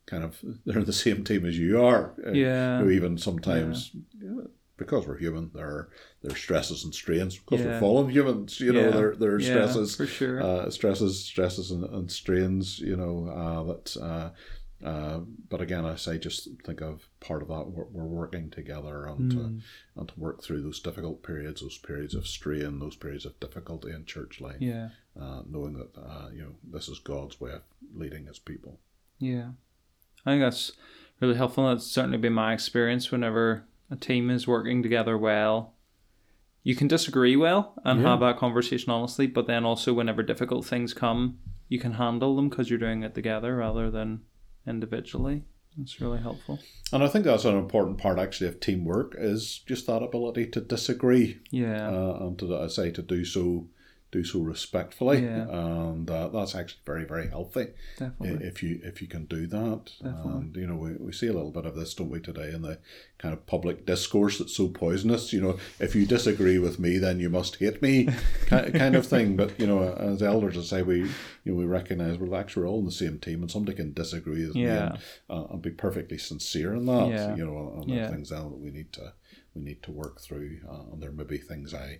kind 0.07 0.25
of 0.25 0.39
they're 0.65 0.79
in 0.79 0.85
the 0.85 0.93
same 0.93 1.25
team 1.25 1.45
as 1.45 1.59
you 1.59 1.83
are. 1.83 2.15
Yeah. 2.33 2.81
know, 2.81 2.91
even 2.91 3.19
sometimes. 3.19 3.93
yeah, 4.21 4.43
because 4.81 5.07
we're 5.07 5.19
human, 5.19 5.51
there 5.55 5.67
are 5.69 5.89
there 6.23 6.33
are 6.33 6.37
stresses 6.37 6.83
and 6.85 6.93
strains. 6.93 7.39
Because 7.39 7.61
Yeah. 7.61 7.67
we're 7.75 7.81
fallen 7.81 8.09
humans, 8.11 8.59
you 8.59 8.73
know, 8.73 8.87
Yeah. 8.87 8.91
there 8.91 9.15
there 9.15 9.33
are 9.37 9.39
Yeah, 9.41 9.47
stresses, 9.53 9.95
for 9.95 10.07
sure. 10.07 10.43
uh, 10.43 10.71
stresses, 10.71 11.23
stresses, 11.25 11.71
and, 11.71 11.85
and 11.85 12.11
strains. 12.11 12.81
You 12.81 12.97
know 12.97 13.29
uh, 13.29 13.63
that. 13.71 13.97
Uh, 13.97 14.31
uh, 14.83 15.21
but 15.51 15.61
again, 15.61 15.85
I 15.85 15.97
say 15.97 16.17
just 16.19 16.49
think 16.65 16.81
of 16.81 17.07
part 17.21 17.43
of 17.43 17.49
that. 17.49 17.67
We're, 17.71 17.85
we're 17.85 18.07
working 18.23 18.49
together 18.49 19.05
and 19.05 19.31
to, 19.31 19.37
Mm. 19.37 19.61
and 19.97 20.09
to 20.09 20.19
work 20.19 20.43
through 20.43 20.63
those 20.63 20.81
difficult 20.81 21.23
periods, 21.23 21.61
those 21.61 21.77
periods 21.77 22.15
of 22.15 22.27
strain, 22.27 22.79
those 22.79 22.97
periods 22.97 23.27
of 23.27 23.39
difficulty 23.41 23.91
in 23.91 24.07
church 24.07 24.41
life. 24.41 24.57
Yeah. 24.61 24.89
Uh, 25.21 25.43
knowing 25.47 25.75
that 25.75 25.91
uh, 25.99 26.31
you 26.33 26.41
know 26.43 26.55
this 26.65 26.89
is 26.89 26.99
God's 26.99 27.39
way 27.39 27.53
of 27.53 27.63
leading 27.95 28.25
His 28.27 28.39
people. 28.39 28.81
Yeah. 29.19 29.51
I 30.25 30.31
think 30.33 30.43
that's 30.43 30.73
really 31.21 31.35
helpful. 31.37 31.67
That's 31.69 31.87
certainly 31.87 32.17
been 32.19 32.33
my 32.33 32.55
experience 32.55 33.11
whenever 33.11 33.65
a 33.91 33.97
team 33.97 34.31
is 34.31 34.47
working 34.47 34.83
together 34.83 35.17
well. 35.19 35.75
You 36.63 36.75
can 36.77 36.89
disagree 36.89 37.37
well 37.37 37.75
and 37.85 38.01
Yeah. 38.01 38.11
have 38.11 38.21
that 38.21 38.37
conversation 38.39 38.91
honestly, 38.91 39.27
but 39.27 39.47
then 39.47 39.65
also 39.65 39.93
whenever 39.95 40.23
difficult 40.23 40.67
things 40.67 40.93
come, 40.95 41.39
you 41.69 41.79
can 41.79 41.93
handle 41.93 42.37
them 42.37 42.49
because 42.49 42.69
you're 42.71 42.79
doing 42.79 43.03
it 43.03 43.15
together 43.15 43.57
rather 43.57 43.91
than 43.91 44.21
individually. 44.67 45.45
It's 45.81 46.01
really 46.01 46.19
helpful. 46.19 46.59
And 46.93 47.03
I 47.03 47.09
think 47.09 47.25
that's 47.25 47.45
an 47.45 47.57
important 47.57 47.99
part 47.99 48.19
actually 48.19 48.49
of 48.49 48.61
teamwork 48.61 49.15
is 49.19 49.61
just 49.67 49.87
that 49.87 50.03
ability 50.03 50.47
to 50.49 50.61
disagree 50.61 51.41
Yeah. 51.51 51.89
uh, 51.89 52.19
and 52.27 52.39
to 52.41 52.57
I 52.57 52.67
say 52.67 52.91
to 52.91 53.03
do 53.03 53.25
so 53.25 53.69
do 54.13 54.25
so 54.25 54.41
respectfully, 54.41 55.23
Yeah. 55.23 55.47
and 55.49 56.11
uh, 56.11 56.29
that's 56.29 56.55
actually 56.55 56.81
very 56.85 57.05
very 57.05 57.29
healthy. 57.29 57.69
definitely. 57.99 58.47
if 58.47 58.63
you 58.63 58.81
if 58.83 59.01
you 59.01 59.09
can 59.09 59.25
do 59.27 59.47
that. 59.47 59.91
Definitely. 60.03 60.33
And 60.33 60.57
you 60.57 60.67
know, 60.67 60.77
we, 60.77 60.93
we 60.95 61.13
see 61.13 61.29
a 61.29 61.33
little 61.33 61.53
bit 61.53 61.67
of 61.67 61.77
this, 61.77 61.95
don't 61.95 62.11
we, 62.11 62.21
today 62.21 62.51
in 62.53 62.63
the 62.63 62.79
kind 63.19 63.33
of 63.33 63.47
public 63.47 63.87
discourse 63.87 64.39
that's 64.39 64.57
so 64.57 64.69
poisonous. 64.69 65.33
You 65.33 65.41
know, 65.43 65.59
if 65.79 65.95
you 65.95 66.07
disagree 66.07 66.59
with 66.59 66.79
me, 66.81 66.99
then 66.99 67.21
you 67.21 67.31
must 67.31 67.57
hate 67.57 67.81
me, 67.83 68.07
ki- 68.49 68.73
kind 68.73 68.97
of 68.97 69.07
thing. 69.07 69.37
But 69.37 69.59
you 69.61 69.67
know, 69.67 69.83
as 69.95 70.23
elders, 70.23 70.59
I 70.59 70.63
say 70.63 70.83
we 70.83 71.01
you 71.01 71.53
know 71.53 71.55
we 71.55 71.65
recognise 71.65 72.19
we're 72.19 72.35
actually 72.39 72.67
all 72.67 72.81
in 72.81 72.87
the 72.87 72.93
same 72.93 73.19
team, 73.19 73.43
and 73.43 73.51
somebody 73.51 73.77
can 73.77 73.93
disagree 73.93 74.47
with 74.47 74.57
me 74.57 74.65
and, 74.67 74.99
uh, 75.29 75.45
and 75.51 75.63
be 75.63 75.71
perfectly 75.71 76.19
sincere 76.19 76.75
in 76.75 76.87
that. 76.87 77.09
Yeah. 77.11 77.37
You 77.37 77.47
know, 77.47 77.75
and 77.81 77.89
Yeah. 77.91 78.09
things 78.11 78.31
that 78.31 78.45
we 78.45 78.71
need 78.71 78.93
to 78.95 79.13
we 79.55 79.63
need 79.63 79.83
to 79.83 79.91
work 79.91 80.21
through, 80.21 80.59
uh, 80.69 80.93
and 80.93 81.03
there 81.03 81.11
may 81.11 81.25
be 81.25 81.39
things 81.39 81.75
I, 81.75 81.99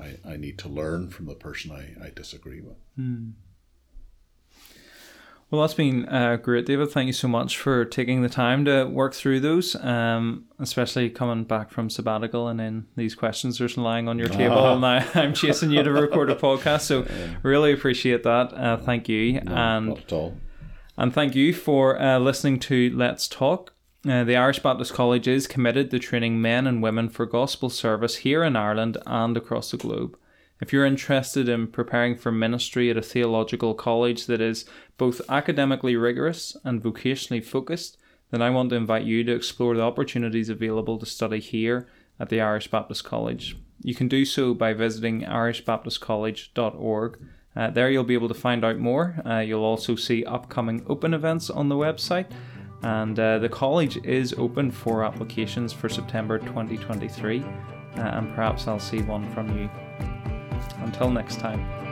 I, 0.00 0.16
I 0.24 0.36
need 0.36 0.58
to 0.60 0.68
learn 0.68 1.10
from 1.10 1.26
the 1.26 1.34
person 1.34 1.70
I, 1.72 2.06
I 2.06 2.10
disagree 2.14 2.60
with. 2.60 2.76
Hmm. 2.96 3.30
Well, 5.48 5.60
that's 5.60 5.74
been 5.74 6.08
uh, 6.08 6.36
great, 6.36 6.66
David. 6.66 6.90
Thank 6.90 7.06
you 7.06 7.12
so 7.12 7.28
much 7.28 7.56
for 7.56 7.84
taking 7.84 8.22
the 8.22 8.28
time 8.28 8.64
to 8.64 8.84
work 8.84 9.14
through 9.14 9.40
those, 9.40 9.76
um, 9.76 10.46
especially 10.58 11.08
coming 11.08 11.44
back 11.44 11.70
from 11.70 11.88
sabbatical 11.88 12.48
and 12.48 12.58
then 12.58 12.88
these 12.96 13.14
questions 13.14 13.60
are 13.60 13.68
lying 13.80 14.08
on 14.08 14.18
your 14.18 14.28
table. 14.28 14.72
And 14.72 14.80
now 14.80 15.06
I'm 15.14 15.34
chasing 15.34 15.70
you 15.70 15.84
to 15.84 15.92
record 15.92 16.30
a 16.30 16.34
podcast. 16.34 16.82
So, 16.82 17.06
really 17.44 17.72
appreciate 17.72 18.24
that. 18.24 18.52
Uh, 18.54 18.76
thank 18.76 19.08
you. 19.08 19.40
No, 19.40 19.54
and, 19.54 19.86
not 19.86 19.98
at 19.98 20.12
all. 20.12 20.36
And 20.98 21.14
thank 21.14 21.36
you 21.36 21.54
for 21.54 22.00
uh, 22.00 22.18
listening 22.18 22.58
to 22.60 22.90
Let's 22.96 23.28
Talk. 23.28 23.75
Uh, 24.08 24.22
the 24.22 24.36
Irish 24.36 24.60
Baptist 24.60 24.94
College 24.94 25.26
is 25.26 25.48
committed 25.48 25.90
to 25.90 25.98
training 25.98 26.40
men 26.40 26.68
and 26.68 26.80
women 26.80 27.08
for 27.08 27.26
gospel 27.26 27.68
service 27.68 28.16
here 28.16 28.44
in 28.44 28.54
Ireland 28.54 28.98
and 29.04 29.36
across 29.36 29.72
the 29.72 29.76
globe. 29.76 30.16
If 30.60 30.72
you're 30.72 30.86
interested 30.86 31.48
in 31.48 31.66
preparing 31.66 32.16
for 32.16 32.30
ministry 32.30 32.88
at 32.88 32.96
a 32.96 33.02
theological 33.02 33.74
college 33.74 34.26
that 34.26 34.40
is 34.40 34.64
both 34.96 35.20
academically 35.28 35.96
rigorous 35.96 36.56
and 36.62 36.80
vocationally 36.80 37.44
focused, 37.44 37.98
then 38.30 38.42
I 38.42 38.50
want 38.50 38.70
to 38.70 38.76
invite 38.76 39.04
you 39.04 39.24
to 39.24 39.34
explore 39.34 39.74
the 39.74 39.82
opportunities 39.82 40.48
available 40.48 40.98
to 40.98 41.06
study 41.06 41.40
here 41.40 41.88
at 42.20 42.28
the 42.28 42.40
Irish 42.40 42.70
Baptist 42.70 43.02
College. 43.02 43.56
You 43.82 43.96
can 43.96 44.06
do 44.06 44.24
so 44.24 44.54
by 44.54 44.72
visiting 44.72 45.22
irishbaptistcollege.org. 45.22 47.18
Uh, 47.56 47.70
there 47.70 47.90
you'll 47.90 48.04
be 48.04 48.14
able 48.14 48.28
to 48.28 48.34
find 48.34 48.64
out 48.64 48.78
more. 48.78 49.20
Uh, 49.26 49.38
you'll 49.38 49.64
also 49.64 49.96
see 49.96 50.24
upcoming 50.24 50.84
open 50.86 51.12
events 51.12 51.50
on 51.50 51.68
the 51.68 51.74
website. 51.74 52.26
And 52.82 53.18
uh, 53.18 53.38
the 53.38 53.48
college 53.48 53.96
is 54.04 54.34
open 54.34 54.70
for 54.70 55.04
applications 55.04 55.72
for 55.72 55.88
September 55.88 56.38
2023, 56.38 57.42
uh, 57.42 58.00
and 58.00 58.28
perhaps 58.34 58.68
I'll 58.68 58.78
see 58.78 59.02
one 59.02 59.30
from 59.32 59.56
you. 59.58 59.70
Until 60.82 61.10
next 61.10 61.40
time. 61.40 61.85